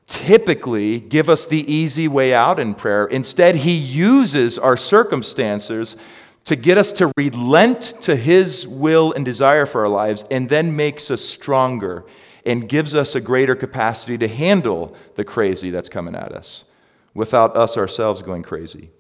typically 0.07 1.01
give 1.01 1.29
us 1.29 1.47
the 1.47 1.71
easy 1.73 2.09
way 2.09 2.33
out 2.33 2.59
in 2.59 2.75
prayer. 2.75 3.07
Instead, 3.07 3.57
He 3.57 3.73
uses 3.73 4.59
our 4.59 4.77
circumstances 4.77 5.97
to 6.45 6.57
get 6.57 6.79
us 6.79 6.93
to 6.93 7.13
relent 7.17 7.83
to 8.03 8.15
His 8.15 8.67
will 8.67 9.13
and 9.13 9.25
desire 9.25 9.67
for 9.67 9.83
our 9.83 9.89
lives, 9.89 10.25
and 10.31 10.49
then 10.49 10.77
makes 10.77 11.11
us 11.11 11.23
stronger 11.23 12.05
and 12.45 12.69
gives 12.69 12.95
us 12.95 13.17
a 13.17 13.21
greater 13.21 13.57
capacity 13.57 14.17
to 14.17 14.29
handle 14.29 14.95
the 15.17 15.25
crazy 15.25 15.71
that's 15.71 15.89
coming 15.89 16.15
at 16.15 16.33
us 16.33 16.65
without 17.13 17.57
us 17.57 17.77
ourselves 17.77 18.23
going 18.23 18.45
crazy. 18.45 18.91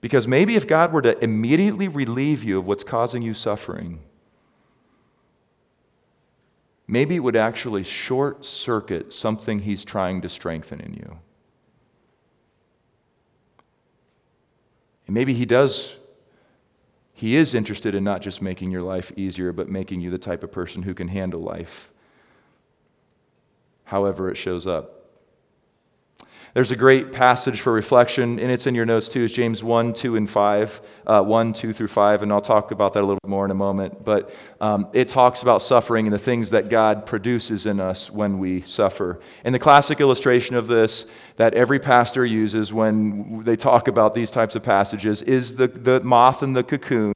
Because 0.00 0.28
maybe 0.28 0.54
if 0.54 0.68
God 0.68 0.92
were 0.92 1.02
to 1.02 1.22
immediately 1.24 1.88
relieve 1.88 2.44
you 2.44 2.58
of 2.58 2.66
what's 2.66 2.84
causing 2.84 3.22
you 3.22 3.34
suffering, 3.34 4.00
maybe 6.86 7.16
it 7.16 7.20
would 7.20 7.36
actually 7.36 7.82
short 7.82 8.44
circuit 8.44 9.12
something 9.12 9.60
he's 9.60 9.84
trying 9.84 10.20
to 10.22 10.28
strengthen 10.28 10.80
in 10.80 10.94
you. 10.94 11.18
And 15.06 15.14
maybe 15.14 15.34
he 15.34 15.46
does, 15.46 15.96
he 17.12 17.36
is 17.36 17.54
interested 17.54 17.94
in 17.94 18.04
not 18.04 18.22
just 18.22 18.42
making 18.42 18.70
your 18.70 18.82
life 18.82 19.12
easier, 19.16 19.52
but 19.52 19.68
making 19.68 20.00
you 20.00 20.10
the 20.10 20.18
type 20.18 20.42
of 20.42 20.50
person 20.52 20.82
who 20.82 20.94
can 20.94 21.08
handle 21.08 21.40
life, 21.40 21.90
however 23.84 24.30
it 24.30 24.36
shows 24.36 24.66
up. 24.66 24.95
There's 26.56 26.70
a 26.70 26.76
great 26.76 27.12
passage 27.12 27.60
for 27.60 27.70
reflection, 27.70 28.40
and 28.40 28.50
it's 28.50 28.66
in 28.66 28.74
your 28.74 28.86
notes 28.86 29.10
too, 29.10 29.24
is 29.24 29.32
James 29.34 29.62
1, 29.62 29.92
2, 29.92 30.16
and 30.16 30.30
5, 30.30 30.80
uh, 31.06 31.22
1, 31.22 31.52
2 31.52 31.74
through 31.74 31.88
5, 31.88 32.22
and 32.22 32.32
I'll 32.32 32.40
talk 32.40 32.70
about 32.70 32.94
that 32.94 33.00
a 33.00 33.06
little 33.06 33.18
bit 33.22 33.28
more 33.28 33.44
in 33.44 33.50
a 33.50 33.54
moment. 33.54 34.02
But 34.02 34.34
um, 34.58 34.88
it 34.94 35.08
talks 35.08 35.42
about 35.42 35.60
suffering 35.60 36.06
and 36.06 36.14
the 36.14 36.18
things 36.18 36.48
that 36.52 36.70
God 36.70 37.04
produces 37.04 37.66
in 37.66 37.78
us 37.78 38.10
when 38.10 38.38
we 38.38 38.62
suffer. 38.62 39.20
And 39.44 39.54
the 39.54 39.58
classic 39.58 40.00
illustration 40.00 40.56
of 40.56 40.66
this 40.66 41.04
that 41.36 41.52
every 41.52 41.78
pastor 41.78 42.24
uses 42.24 42.72
when 42.72 43.44
they 43.44 43.56
talk 43.56 43.86
about 43.86 44.14
these 44.14 44.30
types 44.30 44.56
of 44.56 44.62
passages 44.62 45.20
is 45.20 45.56
the, 45.56 45.68
the 45.68 46.00
moth 46.00 46.42
and 46.42 46.56
the 46.56 46.64
cocoon. 46.64 47.12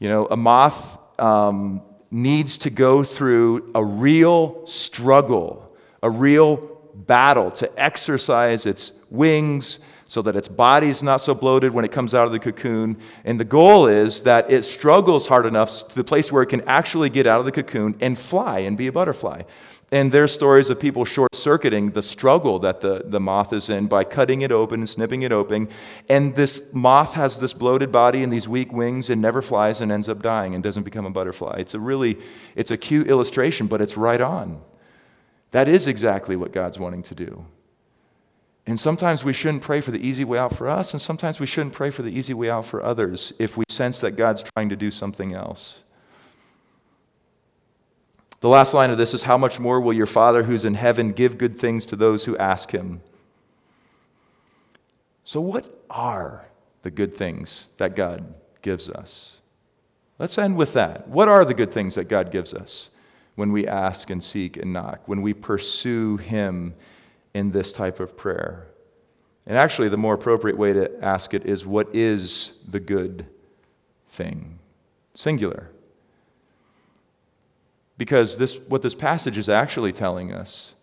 You 0.00 0.08
know, 0.08 0.26
a 0.26 0.36
moth 0.36 0.98
um, 1.20 1.82
needs 2.10 2.58
to 2.58 2.70
go 2.70 3.04
through 3.04 3.70
a 3.76 3.84
real 3.84 4.66
struggle, 4.66 5.72
a 6.02 6.10
real 6.10 6.69
battle 7.10 7.50
to 7.50 7.68
exercise 7.76 8.66
its 8.66 8.92
wings 9.10 9.80
so 10.06 10.22
that 10.22 10.36
its 10.36 10.46
body's 10.46 11.02
not 11.02 11.20
so 11.20 11.34
bloated 11.34 11.72
when 11.72 11.84
it 11.84 11.90
comes 11.90 12.14
out 12.14 12.24
of 12.24 12.30
the 12.30 12.38
cocoon. 12.38 12.96
And 13.24 13.40
the 13.40 13.44
goal 13.44 13.88
is 13.88 14.22
that 14.22 14.48
it 14.48 14.64
struggles 14.64 15.26
hard 15.26 15.44
enough 15.44 15.88
to 15.88 15.96
the 15.96 16.04
place 16.04 16.30
where 16.30 16.44
it 16.44 16.46
can 16.46 16.60
actually 16.68 17.10
get 17.10 17.26
out 17.26 17.40
of 17.40 17.46
the 17.46 17.50
cocoon 17.50 17.96
and 18.00 18.16
fly 18.16 18.60
and 18.60 18.78
be 18.78 18.86
a 18.86 18.92
butterfly. 18.92 19.42
And 19.90 20.12
there's 20.12 20.30
stories 20.30 20.70
of 20.70 20.78
people 20.78 21.04
short 21.04 21.34
circuiting 21.34 21.90
the 21.90 22.02
struggle 22.02 22.60
that 22.60 22.80
the, 22.80 23.02
the 23.04 23.18
moth 23.18 23.52
is 23.52 23.70
in 23.70 23.88
by 23.88 24.04
cutting 24.04 24.42
it 24.42 24.52
open 24.52 24.78
and 24.78 24.88
snipping 24.88 25.22
it 25.22 25.32
open. 25.32 25.68
And 26.08 26.36
this 26.36 26.62
moth 26.72 27.14
has 27.14 27.40
this 27.40 27.52
bloated 27.52 27.90
body 27.90 28.22
and 28.22 28.32
these 28.32 28.46
weak 28.46 28.72
wings 28.72 29.10
and 29.10 29.20
never 29.20 29.42
flies 29.42 29.80
and 29.80 29.90
ends 29.90 30.08
up 30.08 30.22
dying 30.22 30.54
and 30.54 30.62
doesn't 30.62 30.84
become 30.84 31.06
a 31.06 31.10
butterfly. 31.10 31.56
It's 31.58 31.74
a 31.74 31.80
really, 31.80 32.18
it's 32.54 32.70
a 32.70 32.76
cute 32.76 33.08
illustration, 33.08 33.66
but 33.66 33.80
it's 33.80 33.96
right 33.96 34.20
on. 34.20 34.62
That 35.50 35.68
is 35.68 35.86
exactly 35.86 36.36
what 36.36 36.52
God's 36.52 36.78
wanting 36.78 37.02
to 37.04 37.14
do. 37.14 37.44
And 38.66 38.78
sometimes 38.78 39.24
we 39.24 39.32
shouldn't 39.32 39.62
pray 39.62 39.80
for 39.80 39.90
the 39.90 40.06
easy 40.06 40.24
way 40.24 40.38
out 40.38 40.54
for 40.54 40.68
us, 40.68 40.92
and 40.92 41.02
sometimes 41.02 41.40
we 41.40 41.46
shouldn't 41.46 41.74
pray 41.74 41.90
for 41.90 42.02
the 42.02 42.16
easy 42.16 42.34
way 42.34 42.50
out 42.50 42.66
for 42.66 42.82
others 42.82 43.32
if 43.38 43.56
we 43.56 43.64
sense 43.68 44.00
that 44.00 44.12
God's 44.12 44.44
trying 44.54 44.68
to 44.68 44.76
do 44.76 44.90
something 44.90 45.34
else. 45.34 45.82
The 48.40 48.48
last 48.48 48.72
line 48.72 48.90
of 48.90 48.98
this 48.98 49.12
is 49.12 49.24
How 49.24 49.36
much 49.36 49.58
more 49.58 49.80
will 49.80 49.92
your 49.92 50.06
Father 50.06 50.44
who's 50.44 50.64
in 50.64 50.74
heaven 50.74 51.12
give 51.12 51.36
good 51.36 51.58
things 51.58 51.84
to 51.86 51.96
those 51.96 52.24
who 52.24 52.36
ask 52.38 52.70
him? 52.70 53.02
So, 55.24 55.40
what 55.40 55.82
are 55.90 56.46
the 56.82 56.90
good 56.90 57.14
things 57.14 57.70
that 57.76 57.94
God 57.94 58.34
gives 58.62 58.88
us? 58.88 59.40
Let's 60.18 60.38
end 60.38 60.56
with 60.56 60.72
that. 60.74 61.08
What 61.08 61.28
are 61.28 61.44
the 61.44 61.54
good 61.54 61.72
things 61.72 61.94
that 61.94 62.08
God 62.08 62.30
gives 62.30 62.54
us? 62.54 62.90
When 63.34 63.52
we 63.52 63.66
ask 63.66 64.10
and 64.10 64.22
seek 64.22 64.56
and 64.56 64.72
knock, 64.72 65.06
when 65.06 65.22
we 65.22 65.32
pursue 65.32 66.16
Him 66.16 66.74
in 67.34 67.50
this 67.52 67.72
type 67.72 68.00
of 68.00 68.16
prayer. 68.16 68.66
And 69.46 69.56
actually, 69.56 69.88
the 69.88 69.96
more 69.96 70.14
appropriate 70.14 70.58
way 70.58 70.72
to 70.72 71.02
ask 71.02 71.34
it 71.34 71.46
is 71.46 71.66
what 71.66 71.94
is 71.94 72.52
the 72.68 72.80
good 72.80 73.26
thing? 74.08 74.58
Singular. 75.14 75.70
Because 77.96 78.38
this, 78.38 78.58
what 78.58 78.82
this 78.82 78.94
passage 78.94 79.36
is 79.36 79.48
actually 79.48 79.92
telling 79.92 80.32
us 80.32 80.74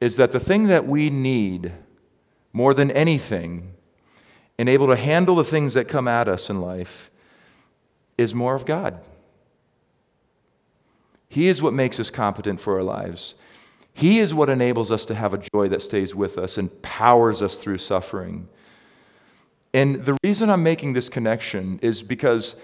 is 0.00 0.16
that 0.16 0.32
the 0.32 0.40
thing 0.40 0.68
that 0.68 0.86
we 0.86 1.10
need 1.10 1.72
more 2.52 2.74
than 2.74 2.90
anything 2.90 3.74
and 4.58 4.68
able 4.68 4.88
to 4.88 4.96
handle 4.96 5.36
the 5.36 5.44
things 5.44 5.74
that 5.74 5.88
come 5.88 6.08
at 6.08 6.28
us 6.28 6.50
in 6.50 6.60
life 6.60 7.10
is 8.16 8.34
more 8.34 8.54
of 8.54 8.66
God. 8.66 9.00
He 11.28 11.48
is 11.48 11.60
what 11.60 11.74
makes 11.74 12.00
us 12.00 12.10
competent 12.10 12.60
for 12.60 12.76
our 12.76 12.82
lives. 12.82 13.34
He 13.92 14.18
is 14.18 14.32
what 14.32 14.48
enables 14.48 14.92
us 14.92 15.04
to 15.06 15.14
have 15.14 15.34
a 15.34 15.38
joy 15.52 15.68
that 15.68 15.82
stays 15.82 16.14
with 16.14 16.38
us 16.38 16.56
and 16.56 16.82
powers 16.82 17.42
us 17.42 17.56
through 17.56 17.78
suffering. 17.78 18.48
And 19.74 19.96
the 20.04 20.16
reason 20.24 20.50
I'm 20.50 20.62
making 20.62 20.92
this 20.92 21.08
connection 21.08 21.78
is 21.82 22.02
because 22.02 22.56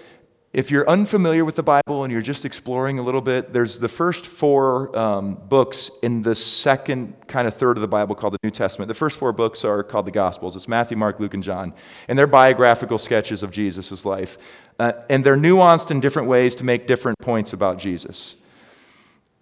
if 0.53 0.71
you're 0.71 0.89
unfamiliar 0.89 1.43
with 1.43 1.57
the 1.57 1.63
Bible 1.63 2.05
and 2.05 2.13
you're 2.13 2.21
just 2.21 2.45
exploring 2.45 2.97
a 2.97 3.01
little 3.01 3.19
bit, 3.19 3.51
there's 3.51 3.77
the 3.77 3.89
first 3.89 4.25
four 4.25 4.97
um, 4.97 5.35
books 5.35 5.91
in 6.01 6.21
the 6.21 6.33
second 6.33 7.13
kind 7.27 7.45
of 7.45 7.53
third 7.55 7.75
of 7.75 7.81
the 7.81 7.89
Bible 7.89 8.15
called 8.15 8.33
the 8.33 8.39
New 8.41 8.51
Testament. 8.51 8.87
The 8.87 8.93
first 8.93 9.17
four 9.17 9.33
books 9.33 9.65
are 9.65 9.83
called 9.83 10.07
the 10.07 10.11
Gospels. 10.11 10.55
It's 10.55 10.69
Matthew, 10.69 10.95
Mark, 10.95 11.19
Luke, 11.19 11.33
and 11.33 11.43
John. 11.43 11.73
And 12.07 12.17
they're 12.17 12.25
biographical 12.25 12.97
sketches 12.97 13.43
of 13.43 13.51
Jesus' 13.51 14.05
life. 14.05 14.37
Uh, 14.79 14.93
and 15.09 15.25
they're 15.25 15.35
nuanced 15.35 15.91
in 15.91 15.99
different 15.99 16.29
ways 16.29 16.55
to 16.55 16.63
make 16.63 16.87
different 16.87 17.19
points 17.19 17.51
about 17.51 17.77
Jesus. 17.77 18.37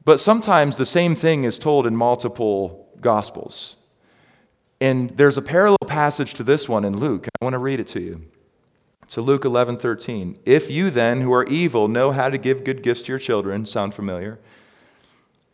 But 0.06 0.20
sometimes 0.20 0.78
the 0.78 0.86
same 0.86 1.16
thing 1.16 1.44
is 1.44 1.58
told 1.58 1.88
in 1.88 1.96
multiple 1.96 2.90
gospels. 3.00 3.78
And 4.82 5.12
there's 5.12 5.38
a 5.38 5.42
parallel 5.42 5.78
passage 5.88 6.34
to 6.36 6.44
this 6.44 6.68
one 6.68 6.84
in 6.84 6.98
Luke. 6.98 7.28
I 7.42 7.46
want 7.46 7.54
to 7.54 7.60
read 7.60 7.80
it 7.80 7.88
to 7.88 8.02
you. 8.02 8.26
So 9.08 9.22
Luke 9.22 9.46
11, 9.46 9.78
13. 9.78 10.40
If 10.46 10.70
you 10.70 10.90
then, 10.90 11.22
who 11.22 11.32
are 11.34 11.46
evil, 11.46 11.88
know 11.88 12.12
how 12.12 12.30
to 12.30 12.38
give 12.38 12.64
good 12.64 12.84
gifts 12.84 13.04
to 13.04 13.12
your 13.12 13.20
children, 13.20 13.66
sound 13.66 13.94
familiar? 13.94 14.40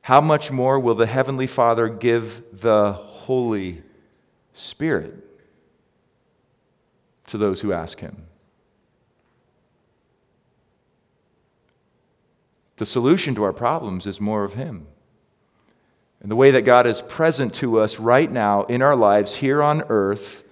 How 0.02 0.22
much 0.22 0.50
more 0.52 0.80
will 0.80 0.96
the 0.96 1.06
Heavenly 1.06 1.46
Father 1.46 1.90
give 1.90 2.42
the 2.52 2.94
Holy 2.94 3.84
Spirit 4.54 5.14
to 7.28 7.38
those 7.38 7.62
who 7.62 7.74
ask 7.74 8.00
Him? 8.00 8.29
The 12.80 12.86
solution 12.86 13.36
to 13.36 13.44
our 13.44 13.52
problems 13.52 14.08
is 14.08 14.22
more 14.22 14.46
of 14.46 14.54
Him. 14.54 14.88
And 16.22 16.32
the 16.32 16.36
way 16.38 16.52
that 16.52 16.62
God 16.62 16.88
is 16.88 17.02
present 17.02 17.54
to 17.56 17.82
us 17.82 18.00
right 18.00 18.32
now 18.32 18.64
in 18.64 18.82
our 18.82 18.96
lives 18.96 19.36
here 19.36 19.62
on 19.62 19.84
earth 19.90 20.46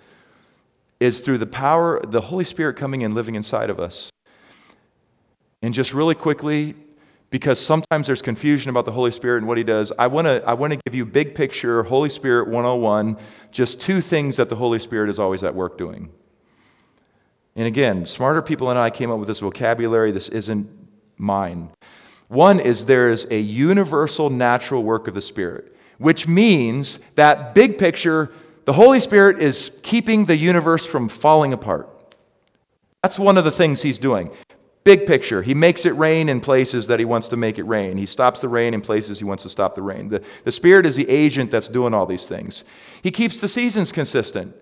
is 1.00 1.22
through 1.22 1.38
the 1.38 1.48
power, 1.48 2.02
the 2.06 2.20
Holy 2.20 2.44
Spirit 2.44 2.76
coming 2.76 3.02
and 3.04 3.13
living 3.13 3.36
inside 3.36 3.70
of 3.70 3.80
us. 3.80 4.10
And 5.62 5.74
just 5.74 5.94
really 5.94 6.16
quickly, 6.16 6.76
because 7.30 7.62
sometimes 7.62 8.08
there's 8.08 8.22
confusion 8.22 8.70
about 8.70 8.84
the 8.84 8.92
Holy 8.92 9.12
Spirit 9.12 9.38
and 9.38 9.48
what 9.48 9.58
He 9.58 9.63
does, 9.63 9.94
I 9.98 10.08
want 10.08 10.28
to 10.28 10.44
I 10.46 10.54
wanna 10.54 10.80
give 10.86 10.96
you 10.96 11.06
big 11.06 11.34
picture, 11.34 11.82
Holy 11.84 12.10
Spirit 12.10 12.50
101, 12.50 13.18
just 13.54 13.80
two 13.80 14.02
things 14.02 14.36
that 14.36 14.50
the 14.50 14.56
Holy 14.58 14.80
Spirit 14.80 15.10
is 15.10 15.18
always 15.18 15.46
at 15.46 15.56
work 15.56 15.78
doing. 15.78 16.12
And 17.56 17.68
again, 17.68 18.06
smarter 18.06 18.42
people 18.42 18.68
than 18.68 18.76
I 18.76 18.90
came 18.90 19.12
up 19.12 19.18
with 19.18 19.30
this 19.30 19.40
vocabulary. 19.40 20.12
This 20.12 20.28
isn't 20.28 20.70
mine. 21.16 21.70
One 22.28 22.60
is 22.60 22.86
there 22.86 23.10
is 23.10 23.28
a 23.32 23.40
universal 23.40 24.30
natural 24.30 24.84
work 24.84 25.08
of 25.08 25.13
the 25.13 25.22
Spirit, 25.22 25.76
which 25.98 26.28
means 26.28 27.00
that 27.16 27.56
big 27.56 27.78
picture, 27.78 28.32
the 28.66 28.74
Holy 28.74 29.00
Spirit 29.00 29.40
is 29.40 29.80
keeping 29.82 30.26
the 30.26 30.36
universe 30.36 30.86
from 30.86 31.08
falling 31.08 31.54
apart. 31.54 31.90
That's 33.02 33.18
one 33.18 33.38
of 33.38 33.46
the 33.46 33.52
things 33.52 33.82
he's 33.82 33.98
doing. 33.98 34.30
Big 34.84 35.06
picture, 35.06 35.42
he 35.42 35.54
makes 35.54 35.86
it 35.86 35.92
rain 35.92 36.30
in 36.30 36.40
places 36.40 36.88
that 36.88 37.00
he 37.00 37.06
wants 37.06 37.28
to 37.30 37.38
make 37.38 37.58
it 37.58 37.63
rain. 37.63 37.98
He 37.98 38.06
stops 38.06 38.40
the 38.40 38.48
rain 38.48 38.74
in 38.74 38.82
places 38.82 39.20
he 39.20 39.26
wants 39.26 39.44
to 39.44 39.50
stop 39.50 39.76
the 39.76 39.82
rain. 39.82 40.10
The, 40.10 40.24
the 40.44 40.52
Spirit 40.52 40.86
is 40.86 40.96
the 40.96 41.10
agent 41.10 41.52
that's 41.52 41.68
doing 41.68 41.94
all 41.94 42.06
these 42.06 42.26
things. 42.26 42.63
He 43.02 43.12
keeps 43.12 43.42
the 43.42 43.48
seasons 43.48 43.92
consistent. 43.92 44.56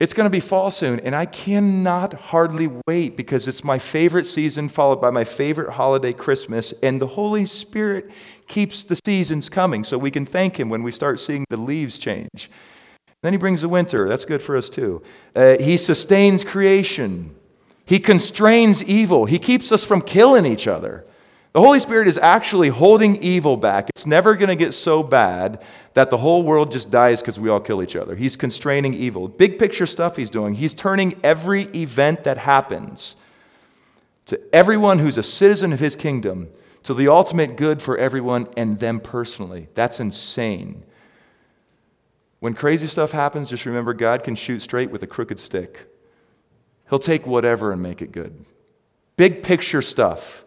It's 0.00 0.14
going 0.14 0.26
to 0.26 0.30
be 0.30 0.38
fall 0.38 0.70
soon, 0.70 1.00
and 1.00 1.12
I 1.12 1.26
cannot 1.26 2.14
hardly 2.14 2.70
wait 2.86 3.16
because 3.16 3.48
it's 3.48 3.64
my 3.64 3.80
favorite 3.80 4.26
season, 4.26 4.68
followed 4.68 5.00
by 5.00 5.10
my 5.10 5.24
favorite 5.24 5.70
holiday, 5.70 6.12
Christmas, 6.12 6.72
and 6.84 7.02
the 7.02 7.06
Holy 7.08 7.44
Spirit 7.44 8.08
keeps 8.46 8.84
the 8.84 8.96
seasons 9.04 9.48
coming 9.48 9.82
so 9.82 9.98
we 9.98 10.12
can 10.12 10.24
thank 10.24 10.58
Him 10.58 10.68
when 10.68 10.84
we 10.84 10.92
start 10.92 11.18
seeing 11.18 11.44
the 11.50 11.56
leaves 11.56 11.98
change. 11.98 12.48
Then 13.24 13.32
He 13.32 13.38
brings 13.38 13.62
the 13.62 13.68
winter. 13.68 14.08
That's 14.08 14.24
good 14.24 14.40
for 14.40 14.56
us 14.56 14.70
too. 14.70 15.02
Uh, 15.34 15.56
he 15.58 15.76
sustains 15.76 16.44
creation, 16.44 17.34
He 17.84 17.98
constrains 17.98 18.84
evil, 18.84 19.24
He 19.24 19.40
keeps 19.40 19.72
us 19.72 19.84
from 19.84 20.02
killing 20.02 20.46
each 20.46 20.68
other. 20.68 21.04
The 21.52 21.60
Holy 21.60 21.80
Spirit 21.80 22.08
is 22.08 22.18
actually 22.18 22.68
holding 22.68 23.22
evil 23.22 23.56
back. 23.56 23.88
It's 23.90 24.06
never 24.06 24.36
going 24.36 24.48
to 24.48 24.56
get 24.56 24.74
so 24.74 25.02
bad 25.02 25.62
that 25.94 26.10
the 26.10 26.18
whole 26.18 26.42
world 26.42 26.70
just 26.70 26.90
dies 26.90 27.20
because 27.20 27.40
we 27.40 27.48
all 27.48 27.60
kill 27.60 27.82
each 27.82 27.96
other. 27.96 28.14
He's 28.14 28.36
constraining 28.36 28.94
evil. 28.94 29.28
Big 29.28 29.58
picture 29.58 29.86
stuff 29.86 30.16
he's 30.16 30.30
doing. 30.30 30.54
He's 30.54 30.74
turning 30.74 31.18
every 31.24 31.62
event 31.74 32.24
that 32.24 32.38
happens 32.38 33.16
to 34.26 34.38
everyone 34.54 34.98
who's 34.98 35.16
a 35.16 35.22
citizen 35.22 35.72
of 35.72 35.80
his 35.80 35.96
kingdom 35.96 36.50
to 36.82 36.92
the 36.92 37.08
ultimate 37.08 37.56
good 37.56 37.80
for 37.80 37.96
everyone 37.96 38.46
and 38.56 38.78
them 38.78 39.00
personally. 39.00 39.68
That's 39.74 40.00
insane. 40.00 40.84
When 42.40 42.54
crazy 42.54 42.86
stuff 42.86 43.10
happens, 43.10 43.50
just 43.50 43.66
remember 43.66 43.94
God 43.94 44.22
can 44.22 44.36
shoot 44.36 44.60
straight 44.60 44.90
with 44.90 45.02
a 45.02 45.06
crooked 45.06 45.40
stick. 45.40 45.86
He'll 46.90 46.98
take 46.98 47.26
whatever 47.26 47.72
and 47.72 47.82
make 47.82 48.00
it 48.00 48.12
good. 48.12 48.44
Big 49.16 49.42
picture 49.42 49.82
stuff. 49.82 50.44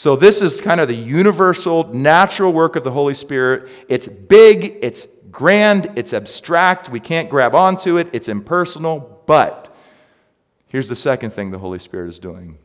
So, 0.00 0.16
this 0.16 0.40
is 0.40 0.62
kind 0.62 0.80
of 0.80 0.88
the 0.88 0.94
universal, 0.94 1.92
natural 1.92 2.54
work 2.54 2.74
of 2.74 2.84
the 2.84 2.90
Holy 2.90 3.12
Spirit. 3.12 3.68
It's 3.86 4.08
big, 4.08 4.78
it's 4.80 5.06
grand, 5.30 5.92
it's 5.94 6.14
abstract, 6.14 6.88
we 6.88 7.00
can't 7.00 7.28
grab 7.28 7.54
onto 7.54 7.98
it, 7.98 8.08
it's 8.14 8.26
impersonal, 8.26 9.22
but 9.26 9.76
here's 10.68 10.88
the 10.88 10.96
second 10.96 11.34
thing 11.34 11.50
the 11.50 11.58
Holy 11.58 11.78
Spirit 11.78 12.08
is 12.08 12.18
doing. 12.18 12.56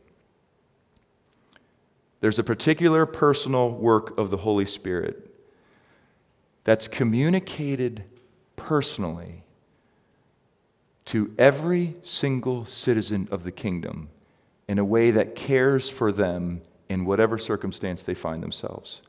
There's 2.22 2.38
a 2.38 2.42
particular 2.42 3.04
personal 3.04 3.68
work 3.68 4.16
of 4.16 4.30
the 4.30 4.38
Holy 4.38 4.64
Spirit 4.64 5.30
that's 6.64 6.88
communicated 6.88 8.02
personally 8.56 9.42
to 11.04 11.34
every 11.36 11.96
single 12.02 12.64
citizen 12.64 13.28
of 13.30 13.42
the 13.44 13.52
kingdom 13.52 14.08
in 14.68 14.78
a 14.78 14.84
way 14.86 15.10
that 15.10 15.34
cares 15.34 15.90
for 15.90 16.10
them 16.10 16.62
in 16.88 17.04
whatever 17.04 17.38
circumstance 17.38 18.02
they 18.02 18.14
find 18.14 18.42
themselves. 18.42 19.02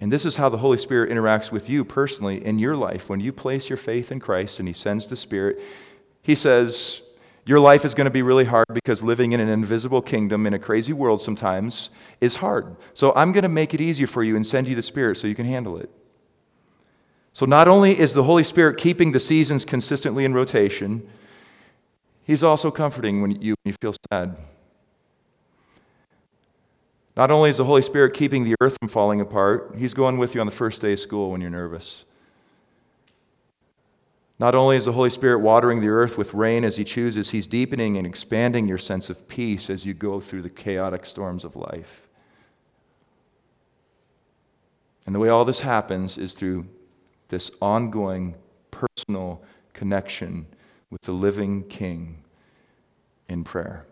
And 0.00 0.12
this 0.12 0.26
is 0.26 0.36
how 0.36 0.48
the 0.48 0.58
Holy 0.58 0.76
Spirit 0.76 1.10
interacts 1.10 1.50
with 1.50 1.70
you 1.70 1.84
personally 1.84 2.44
in 2.44 2.58
your 2.58 2.76
life. 2.76 3.08
When 3.08 3.20
you 3.20 3.32
place 3.32 3.70
your 3.70 3.78
faith 3.78 4.12
in 4.12 4.20
Christ 4.20 4.58
and 4.58 4.68
He 4.68 4.74
sends 4.74 5.08
the 5.08 5.16
Spirit, 5.16 5.58
He 6.20 6.34
says, 6.34 7.00
Your 7.46 7.60
life 7.60 7.84
is 7.84 7.94
going 7.94 8.04
to 8.04 8.10
be 8.10 8.22
really 8.22 8.44
hard 8.44 8.66
because 8.74 9.02
living 9.02 9.32
in 9.32 9.40
an 9.40 9.48
invisible 9.48 10.02
kingdom 10.02 10.46
in 10.46 10.52
a 10.52 10.58
crazy 10.58 10.92
world 10.92 11.22
sometimes 11.22 11.88
is 12.20 12.36
hard. 12.36 12.76
So 12.92 13.12
I'm 13.16 13.32
going 13.32 13.44
to 13.44 13.48
make 13.48 13.72
it 13.72 13.80
easier 13.80 14.06
for 14.06 14.22
you 14.22 14.36
and 14.36 14.46
send 14.46 14.68
you 14.68 14.74
the 14.74 14.82
Spirit 14.82 15.16
so 15.16 15.26
you 15.26 15.34
can 15.34 15.46
handle 15.46 15.78
it. 15.78 15.90
So 17.32 17.46
not 17.46 17.68
only 17.68 17.98
is 17.98 18.12
the 18.12 18.24
Holy 18.24 18.44
Spirit 18.44 18.76
keeping 18.76 19.12
the 19.12 19.20
seasons 19.20 19.64
consistently 19.64 20.26
in 20.26 20.34
rotation, 20.34 21.08
He's 22.24 22.42
also 22.42 22.70
comforting 22.70 23.22
when 23.22 23.40
you, 23.40 23.54
when 23.62 23.72
you 23.72 23.74
feel 23.80 23.94
sad. 24.10 24.36
Not 27.16 27.30
only 27.30 27.48
is 27.48 27.56
the 27.56 27.64
Holy 27.64 27.82
Spirit 27.82 28.12
keeping 28.12 28.44
the 28.44 28.54
earth 28.60 28.76
from 28.78 28.88
falling 28.88 29.20
apart, 29.20 29.74
He's 29.78 29.94
going 29.94 30.18
with 30.18 30.34
you 30.34 30.40
on 30.40 30.46
the 30.46 30.52
first 30.52 30.80
day 30.80 30.92
of 30.92 30.98
school 30.98 31.30
when 31.30 31.40
you're 31.40 31.50
nervous. 31.50 32.04
Not 34.38 34.54
only 34.54 34.76
is 34.76 34.84
the 34.84 34.92
Holy 34.92 35.08
Spirit 35.08 35.38
watering 35.38 35.80
the 35.80 35.88
earth 35.88 36.18
with 36.18 36.34
rain 36.34 36.62
as 36.62 36.76
He 36.76 36.84
chooses, 36.84 37.30
He's 37.30 37.46
deepening 37.46 37.96
and 37.96 38.06
expanding 38.06 38.68
your 38.68 38.76
sense 38.76 39.08
of 39.08 39.26
peace 39.28 39.70
as 39.70 39.86
you 39.86 39.94
go 39.94 40.20
through 40.20 40.42
the 40.42 40.50
chaotic 40.50 41.06
storms 41.06 41.44
of 41.44 41.56
life. 41.56 42.06
And 45.06 45.14
the 45.14 45.18
way 45.18 45.30
all 45.30 45.46
this 45.46 45.60
happens 45.60 46.18
is 46.18 46.34
through 46.34 46.66
this 47.28 47.50
ongoing 47.62 48.34
personal 48.70 49.42
connection 49.72 50.46
with 50.90 51.02
the 51.02 51.12
living 51.12 51.62
King 51.64 52.22
in 53.28 53.42
prayer. 53.42 53.86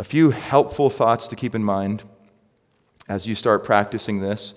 A 0.00 0.02
few 0.02 0.30
helpful 0.30 0.88
thoughts 0.88 1.28
to 1.28 1.36
keep 1.36 1.54
in 1.54 1.62
mind 1.62 2.04
as 3.06 3.26
you 3.26 3.34
start 3.34 3.64
practicing 3.64 4.22
this. 4.22 4.54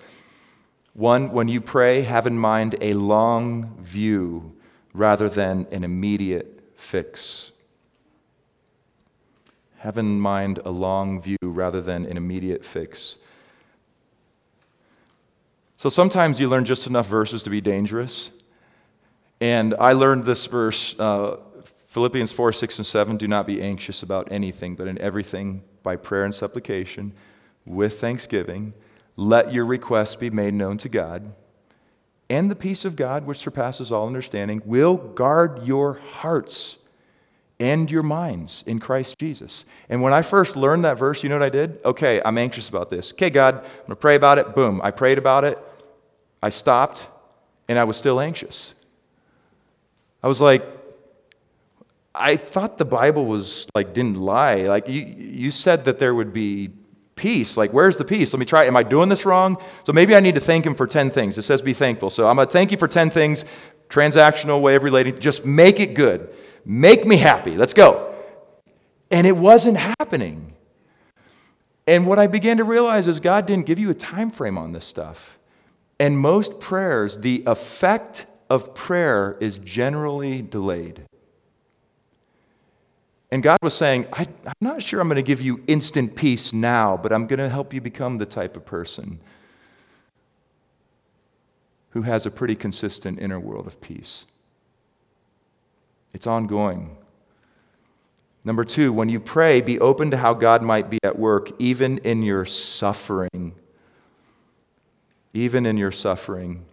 One, 0.94 1.32
when 1.32 1.48
you 1.48 1.60
pray, 1.60 2.00
have 2.00 2.26
in 2.26 2.38
mind 2.38 2.76
a 2.80 2.94
long 2.94 3.76
view 3.78 4.56
rather 4.94 5.28
than 5.28 5.66
an 5.70 5.84
immediate 5.84 6.72
fix. 6.76 7.52
Have 9.80 9.98
in 9.98 10.18
mind 10.18 10.60
a 10.64 10.70
long 10.70 11.20
view 11.20 11.36
rather 11.42 11.82
than 11.82 12.06
an 12.06 12.16
immediate 12.16 12.64
fix. 12.64 13.18
So 15.76 15.90
sometimes 15.90 16.40
you 16.40 16.48
learn 16.48 16.64
just 16.64 16.86
enough 16.86 17.06
verses 17.06 17.42
to 17.42 17.50
be 17.50 17.60
dangerous. 17.60 18.32
And 19.42 19.74
I 19.78 19.92
learned 19.92 20.24
this 20.24 20.46
verse 20.46 20.98
uh, 20.98 21.36
Philippians 21.94 22.32
4, 22.32 22.52
6, 22.52 22.78
and 22.78 22.86
7 22.88 23.16
do 23.16 23.28
not 23.28 23.46
be 23.46 23.62
anxious 23.62 24.02
about 24.02 24.26
anything, 24.32 24.74
but 24.74 24.88
in 24.88 25.00
everything, 25.00 25.62
by 25.84 25.94
prayer 25.94 26.24
and 26.24 26.34
supplication, 26.34 27.12
with 27.64 28.00
thanksgiving, 28.00 28.74
let 29.14 29.52
your 29.52 29.64
requests 29.64 30.16
be 30.16 30.28
made 30.28 30.54
known 30.54 30.76
to 30.78 30.88
God. 30.88 31.32
And 32.28 32.50
the 32.50 32.56
peace 32.56 32.84
of 32.84 32.96
God, 32.96 33.26
which 33.26 33.38
surpasses 33.38 33.92
all 33.92 34.08
understanding, 34.08 34.60
will 34.64 34.96
guard 34.96 35.62
your 35.62 35.92
hearts 35.92 36.78
and 37.60 37.88
your 37.88 38.02
minds 38.02 38.64
in 38.66 38.80
Christ 38.80 39.16
Jesus. 39.20 39.64
And 39.88 40.02
when 40.02 40.12
I 40.12 40.22
first 40.22 40.56
learned 40.56 40.84
that 40.84 40.98
verse, 40.98 41.22
you 41.22 41.28
know 41.28 41.36
what 41.36 41.44
I 41.44 41.48
did? 41.48 41.78
Okay, 41.84 42.20
I'm 42.24 42.38
anxious 42.38 42.68
about 42.68 42.90
this. 42.90 43.12
Okay, 43.12 43.30
God, 43.30 43.58
I'm 43.58 43.60
going 43.60 43.90
to 43.90 43.94
pray 43.94 44.16
about 44.16 44.38
it. 44.38 44.56
Boom, 44.56 44.80
I 44.82 44.90
prayed 44.90 45.18
about 45.18 45.44
it. 45.44 45.60
I 46.42 46.48
stopped, 46.48 47.08
and 47.68 47.78
I 47.78 47.84
was 47.84 47.96
still 47.96 48.18
anxious. 48.18 48.74
I 50.24 50.26
was 50.26 50.40
like, 50.40 50.66
I 52.14 52.36
thought 52.36 52.78
the 52.78 52.84
Bible 52.84 53.26
was 53.26 53.66
like, 53.74 53.92
didn't 53.92 54.18
lie. 54.18 54.62
Like, 54.62 54.88
you, 54.88 55.02
you 55.02 55.50
said 55.50 55.86
that 55.86 55.98
there 55.98 56.14
would 56.14 56.32
be 56.32 56.70
peace. 57.16 57.56
Like, 57.56 57.72
where's 57.72 57.96
the 57.96 58.04
peace? 58.04 58.32
Let 58.32 58.38
me 58.38 58.46
try. 58.46 58.64
Am 58.66 58.76
I 58.76 58.82
doing 58.82 59.08
this 59.08 59.24
wrong? 59.26 59.60
So 59.84 59.92
maybe 59.92 60.14
I 60.14 60.20
need 60.20 60.36
to 60.36 60.40
thank 60.40 60.64
him 60.64 60.74
for 60.74 60.86
10 60.86 61.10
things. 61.10 61.38
It 61.38 61.42
says 61.42 61.60
be 61.60 61.72
thankful. 61.72 62.10
So 62.10 62.28
I'm 62.28 62.36
going 62.36 62.46
to 62.46 62.52
thank 62.52 62.70
you 62.70 62.78
for 62.78 62.88
10 62.88 63.10
things, 63.10 63.44
transactional 63.88 64.60
way 64.60 64.76
of 64.76 64.82
relating. 64.82 65.18
Just 65.18 65.44
make 65.44 65.80
it 65.80 65.94
good. 65.94 66.32
Make 66.64 67.06
me 67.06 67.16
happy. 67.16 67.56
Let's 67.56 67.74
go. 67.74 68.14
And 69.10 69.26
it 69.26 69.36
wasn't 69.36 69.76
happening. 69.76 70.54
And 71.86 72.06
what 72.06 72.18
I 72.18 72.26
began 72.26 72.56
to 72.58 72.64
realize 72.64 73.06
is 73.06 73.20
God 73.20 73.46
didn't 73.46 73.66
give 73.66 73.78
you 73.78 73.90
a 73.90 73.94
time 73.94 74.30
frame 74.30 74.56
on 74.56 74.72
this 74.72 74.84
stuff. 74.84 75.38
And 76.00 76.18
most 76.18 76.58
prayers, 76.60 77.18
the 77.18 77.42
effect 77.46 78.26
of 78.48 78.74
prayer 78.74 79.36
is 79.40 79.58
generally 79.58 80.42
delayed. 80.42 81.04
And 83.34 83.42
God 83.42 83.58
was 83.62 83.74
saying, 83.74 84.06
I, 84.12 84.28
am 84.46 84.52
not 84.60 84.80
sure 84.80 85.00
I'm 85.00 85.08
going 85.08 85.16
to 85.16 85.22
give 85.22 85.42
you 85.42 85.60
instant 85.66 86.14
peace 86.14 86.52
now, 86.52 86.96
but 86.96 87.12
I'm 87.12 87.26
going 87.26 87.40
to 87.40 87.48
help 87.48 87.74
you 87.74 87.80
become 87.80 88.18
the 88.18 88.26
type 88.26 88.56
of 88.56 88.64
person 88.64 89.18
who 91.90 92.02
has 92.02 92.26
a 92.26 92.30
pretty 92.30 92.54
consistent 92.54 93.18
inner 93.18 93.40
world 93.40 93.66
of 93.66 93.80
peace. 93.80 94.26
It's 96.12 96.28
ongoing. 96.28 96.96
Number 98.44 98.62
two, 98.62 98.92
when 98.92 99.08
you 99.08 99.18
pray, 99.18 99.60
be 99.60 99.80
open 99.80 100.12
to 100.12 100.16
how 100.16 100.32
God 100.34 100.62
might 100.62 100.88
be 100.88 101.00
at 101.02 101.18
work, 101.18 101.50
even 101.58 101.98
in 101.98 102.22
your 102.22 102.44
suffering. 102.44 103.56
Even 105.32 105.66
in 105.66 105.76
your 105.76 105.90
suffering. 105.90 106.64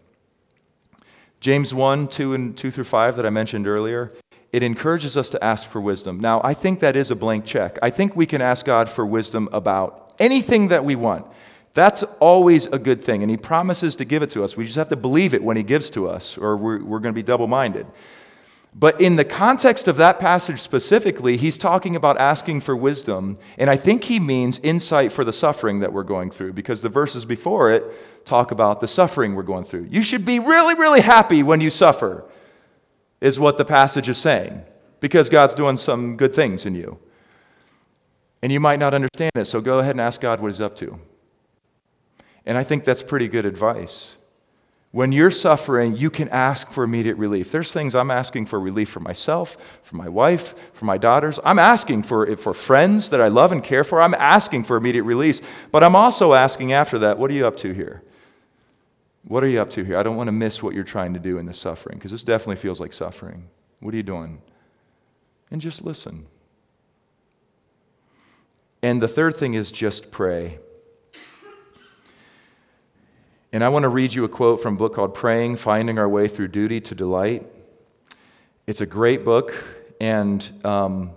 James 1.39 1.73
1, 1.73 2.07
2, 2.07 2.35
and 2.35 2.55
2 2.55 2.69
through 2.69 2.83
5 2.83 3.15
that 3.15 3.25
I 3.25 3.31
mentioned 3.31 3.67
earlier 3.67 4.13
it 4.51 4.63
encourages 4.63 5.15
us 5.15 5.29
to 5.29 5.43
ask 5.43 5.69
for 5.69 5.79
wisdom. 5.79 6.19
Now, 6.19 6.41
I 6.43 6.53
think 6.53 6.81
that 6.81 6.95
is 6.95 7.11
a 7.11 7.15
blank 7.15 7.45
check. 7.45 7.79
I 7.81 7.89
think 7.89 8.15
we 8.15 8.25
can 8.25 8.41
ask 8.41 8.65
God 8.65 8.89
for 8.89 9.05
wisdom 9.05 9.47
about 9.53 10.13
anything 10.19 10.67
that 10.69 10.83
we 10.83 10.95
want. 10.95 11.25
That's 11.73 12.03
always 12.19 12.65
a 12.65 12.77
good 12.77 13.01
thing, 13.01 13.23
and 13.23 13.31
He 13.31 13.37
promises 13.37 13.95
to 13.97 14.05
give 14.05 14.23
it 14.23 14.29
to 14.31 14.43
us. 14.43 14.57
We 14.57 14.65
just 14.65 14.75
have 14.75 14.89
to 14.89 14.97
believe 14.97 15.33
it 15.33 15.41
when 15.41 15.55
He 15.55 15.63
gives 15.63 15.89
to 15.91 16.09
us, 16.09 16.37
or 16.37 16.57
we're, 16.57 16.83
we're 16.83 16.99
going 16.99 17.13
to 17.13 17.17
be 17.17 17.23
double 17.23 17.47
minded. 17.47 17.87
But 18.73 19.01
in 19.01 19.17
the 19.17 19.25
context 19.25 19.89
of 19.89 19.97
that 19.97 20.19
passage 20.19 20.61
specifically, 20.61 21.35
he's 21.35 21.57
talking 21.57 21.95
about 21.97 22.17
asking 22.17 22.61
for 22.61 22.75
wisdom, 22.75 23.37
and 23.57 23.69
I 23.69 23.75
think 23.75 24.05
he 24.05 24.17
means 24.17 24.59
insight 24.59 25.11
for 25.11 25.25
the 25.25 25.33
suffering 25.33 25.81
that 25.81 25.91
we're 25.91 26.03
going 26.03 26.31
through, 26.31 26.53
because 26.53 26.81
the 26.81 26.87
verses 26.87 27.25
before 27.25 27.71
it 27.71 27.83
talk 28.25 28.51
about 28.51 28.79
the 28.79 28.87
suffering 28.87 29.35
we're 29.35 29.43
going 29.43 29.65
through. 29.65 29.87
You 29.91 30.03
should 30.03 30.23
be 30.23 30.39
really, 30.39 30.75
really 30.75 31.01
happy 31.01 31.43
when 31.43 31.59
you 31.59 31.69
suffer 31.69 32.23
is 33.21 33.39
what 33.39 33.57
the 33.57 33.65
passage 33.65 34.09
is 34.09 34.17
saying, 34.17 34.63
because 34.99 35.29
God's 35.29 35.53
doing 35.53 35.77
some 35.77 36.17
good 36.17 36.35
things 36.35 36.65
in 36.65 36.75
you. 36.75 36.99
And 38.41 38.51
you 38.51 38.59
might 38.59 38.79
not 38.79 38.93
understand 38.93 39.31
it, 39.35 39.45
so 39.45 39.61
go 39.61 39.79
ahead 39.79 39.91
and 39.91 40.01
ask 40.01 40.19
God 40.19 40.41
what 40.41 40.49
He's 40.49 40.59
up 40.59 40.75
to. 40.77 40.99
And 42.45 42.57
I 42.57 42.63
think 42.63 42.83
that's 42.83 43.03
pretty 43.03 43.27
good 43.27 43.45
advice. 43.45 44.17
When 44.91 45.13
you're 45.13 45.31
suffering, 45.31 45.95
you 45.95 46.09
can 46.09 46.27
ask 46.29 46.69
for 46.69 46.83
immediate 46.83 47.15
relief. 47.15 47.51
There's 47.51 47.71
things 47.71 47.95
I'm 47.95 48.11
asking 48.11 48.47
for 48.47 48.59
relief 48.59 48.89
for 48.89 48.99
myself, 48.99 49.79
for 49.83 49.95
my 49.95 50.09
wife, 50.09 50.53
for 50.73 50.83
my 50.83 50.97
daughters. 50.97 51.39
I'm 51.45 51.59
asking 51.59 52.03
for, 52.03 52.35
for 52.35 52.53
friends 52.53 53.09
that 53.11 53.21
I 53.21 53.29
love 53.29 53.53
and 53.53 53.63
care 53.63 53.85
for. 53.85 54.01
I'm 54.01 54.15
asking 54.15 54.65
for 54.65 54.75
immediate 54.75 55.03
release. 55.03 55.41
But 55.71 55.83
I'm 55.83 55.95
also 55.95 56.33
asking 56.33 56.73
after 56.73 56.99
that, 56.99 57.17
what 57.17 57.31
are 57.31 57.33
you 57.33 57.47
up 57.47 57.55
to 57.57 57.71
here? 57.71 58.01
What 59.23 59.43
are 59.43 59.47
you 59.47 59.61
up 59.61 59.69
to 59.71 59.83
here? 59.83 59.97
I 59.97 60.03
don't 60.03 60.15
want 60.15 60.27
to 60.27 60.33
miss 60.33 60.63
what 60.63 60.73
you're 60.73 60.83
trying 60.83 61.13
to 61.13 61.19
do 61.19 61.37
in 61.37 61.45
the 61.45 61.53
suffering 61.53 61.97
because 61.97 62.11
this 62.11 62.23
definitely 62.23 62.55
feels 62.55 62.79
like 62.79 62.93
suffering. 62.93 63.47
What 63.79 63.93
are 63.93 63.97
you 63.97 64.03
doing? 64.03 64.41
And 65.51 65.61
just 65.61 65.83
listen. 65.83 66.27
And 68.81 69.01
the 69.01 69.07
third 69.07 69.35
thing 69.35 69.53
is 69.53 69.71
just 69.71 70.11
pray. 70.11 70.57
And 73.53 73.63
I 73.63 73.69
want 73.69 73.83
to 73.83 73.89
read 73.89 74.13
you 74.13 74.23
a 74.23 74.29
quote 74.29 74.61
from 74.61 74.75
a 74.75 74.77
book 74.77 74.95
called 74.95 75.13
Praying 75.13 75.57
Finding 75.57 75.99
Our 75.99 76.07
Way 76.07 76.27
Through 76.27 76.47
Duty 76.47 76.79
to 76.81 76.95
Delight. 76.95 77.45
It's 78.65 78.79
a 78.79 78.85
great 78.85 79.25
book, 79.25 79.53
and 79.99 80.49
um, 80.63 81.11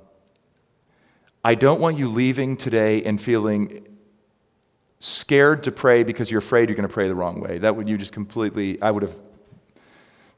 I 1.45 1.55
don't 1.55 1.81
want 1.81 1.97
you 1.97 2.09
leaving 2.09 2.57
today 2.57 3.05
and 3.05 3.23
feeling 3.23 3.87
scared 4.99 5.63
to 5.65 5.73
pray 5.73 6.03
because 6.03 6.31
you're 6.31 6.39
afraid 6.39 6.69
you're 6.69 6.77
going 6.77 6.89
to 6.89 6.93
pray 6.93 7.09
the 7.09 7.15
wrong 7.15 7.41
way. 7.41 7.59
That 7.59 7.77
would 7.77 7.89
you 7.89 7.99
just 7.99 8.13
completely, 8.13 8.81
I 8.81 8.91
would 8.91 9.03
have 9.03 9.17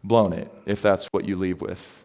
blown 0.03 0.33
it 0.33 0.53
if 0.67 0.83
that's 0.83 1.07
what 1.13 1.25
you 1.25 1.37
leave 1.37 1.61
with. 1.61 2.05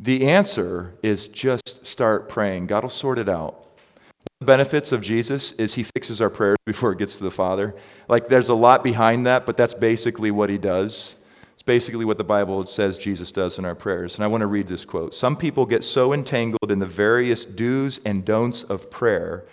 The 0.00 0.26
answer 0.26 0.94
is 1.02 1.28
just 1.28 1.86
start 1.86 2.28
praying. 2.28 2.66
God 2.66 2.82
will 2.82 2.90
sort 2.90 3.18
it 3.18 3.28
out. 3.28 3.54
One 3.54 4.40
of 4.40 4.44
The 4.44 4.58
benefits 4.58 4.92
of 4.92 5.00
Jesus 5.00 5.52
is 5.52 5.72
he 5.72 5.84
fixes 5.84 6.20
our 6.20 6.28
prayers 6.28 6.58
before 6.66 6.92
it 6.92 6.98
gets 6.98 7.16
to 7.16 7.24
the 7.24 7.30
Father. 7.30 7.74
Like 8.10 8.28
there's 8.28 8.50
a 8.50 8.54
lot 8.54 8.84
behind 8.84 9.26
that, 9.26 9.46
but 9.46 9.56
that's 9.56 9.72
basically 9.72 10.30
what 10.30 10.50
he 10.50 10.58
does. 10.58 11.16
It's 11.54 11.62
basically 11.62 12.04
what 12.04 12.18
the 12.18 12.24
Bible 12.24 12.66
says 12.66 12.98
Jesus 12.98 13.32
does 13.32 13.58
in 13.58 13.64
our 13.64 13.74
prayers. 13.74 14.16
And 14.16 14.22
I 14.22 14.26
want 14.26 14.42
to 14.42 14.46
read 14.46 14.66
this 14.66 14.84
quote. 14.84 15.14
Some 15.14 15.34
people 15.34 15.64
get 15.64 15.82
so 15.82 16.12
entangled 16.12 16.70
in 16.70 16.78
the 16.78 16.84
various 16.84 17.46
do's 17.46 18.00
and 18.04 18.22
don'ts 18.22 18.64
of 18.64 18.90
prayer, 18.90 19.46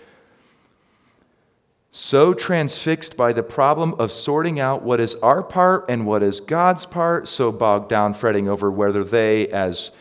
so 2.02 2.34
transfixed 2.34 3.16
by 3.16 3.32
the 3.32 3.43
problem 3.43 3.93
of 3.99 4.12
sorting 4.12 4.60
out 4.60 4.82
what 4.82 4.99
is 4.99 5.14
our 5.22 5.43
part 5.43 5.86
and 5.88 6.04
what 6.04 6.24
is 6.24 6.41
God's 6.41 6.84
part, 6.84 7.28
so 7.28 7.52
bogged 7.52 7.89
down 7.89 8.16
fretting 8.16 8.49
over 8.49 8.72
whether 8.72 9.04
they, 9.04 9.47
as 9.49 9.91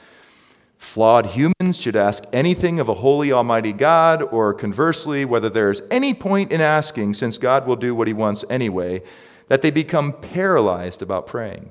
flawed 0.79 1.27
humans 1.27 1.79
should 1.79 1.97
ask 1.97 2.25
anything 2.33 2.81
of 2.81 2.89
a 2.89 2.95
holy, 2.95 3.31
almighty 3.31 3.75
God, 3.75 4.23
or 4.23 4.55
conversely, 4.55 5.27
whether 5.27 5.51
there 5.51 5.69
is 5.69 5.83
any 5.91 6.15
point 6.15 6.53
in 6.53 6.63
asking, 6.63 7.13
since 7.13 7.37
God 7.37 7.67
will 7.67 7.77
do 7.77 7.95
what 7.95 8.09
he 8.09 8.15
wants 8.15 8.47
anyway, 8.49 9.03
that 9.49 9.61
they 9.61 9.71
become 9.71 10.15
paralyzed 10.15 11.03
about 11.03 11.27
praying. 11.27 11.69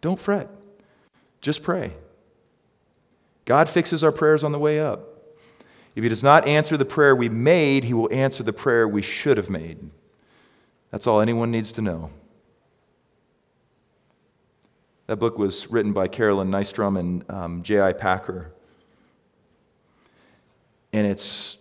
Don't 0.00 0.20
fret, 0.20 0.48
just 1.40 1.64
pray. 1.64 1.92
God 3.46 3.68
fixes 3.68 4.04
our 4.04 4.12
prayers 4.12 4.44
on 4.44 4.52
the 4.52 4.60
way 4.60 4.78
up. 4.78 5.07
If 5.94 6.02
he 6.02 6.08
does 6.08 6.22
not 6.22 6.46
answer 6.46 6.76
the 6.76 6.84
prayer 6.84 7.14
we 7.16 7.28
made, 7.28 7.84
he 7.84 7.94
will 7.94 8.08
answer 8.12 8.42
the 8.42 8.52
prayer 8.52 8.86
we 8.86 9.02
should 9.02 9.36
have 9.36 9.50
made. 9.50 9.90
That's 10.90 11.06
all 11.06 11.20
anyone 11.20 11.50
needs 11.50 11.72
to 11.72 11.82
know. 11.82 12.10
That 15.06 15.16
book 15.16 15.38
was 15.38 15.70
written 15.70 15.92
by 15.92 16.08
Carolyn 16.08 16.50
Nystrom 16.50 16.98
and 16.98 17.30
um, 17.30 17.62
J.I. 17.62 17.94
Packer. 17.94 18.52
And 20.92 21.06
it's 21.06 21.56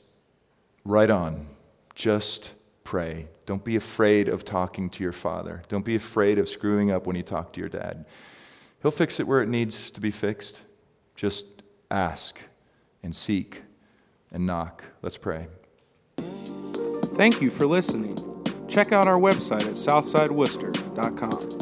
right 0.84 1.10
on. 1.10 1.48
Just 1.96 2.54
pray. 2.84 3.28
Don't 3.46 3.64
be 3.64 3.78
afraid 3.78 4.28
of 4.28 4.44
talking 4.44 4.90
to 4.92 5.04
your 5.04 5.14
father. 5.14 5.64
Don't 5.70 5.86
be 5.86 5.96
afraid 5.96 6.40
of 6.40 6.50
screwing 6.50 6.92
up 6.92 7.08
when 7.08 7.16
you 7.16 7.24
talk 7.24 7.54
to 7.54 7.60
your 7.60 7.70
dad. 7.70 8.06
He'll 8.82 8.92
fix 8.92 9.20
it 9.20 9.28
where 9.28 9.42
it 9.42 9.50
needs 9.50 9.90
to 9.92 10.02
be 10.02 10.12
fixed. 10.12 10.64
Just 11.16 11.46
ask 11.90 12.40
and 13.04 13.16
seek 13.16 13.62
and 14.32 14.46
knock. 14.46 14.84
Let's 15.02 15.18
pray. 15.18 15.48
Thank 16.18 17.42
you 17.42 17.50
for 17.50 17.66
listening. 17.66 18.16
Check 18.68 18.92
out 18.92 19.08
our 19.08 19.20
website 19.20 19.64
at 19.64 19.76
southsidewooster.com. 19.76 21.57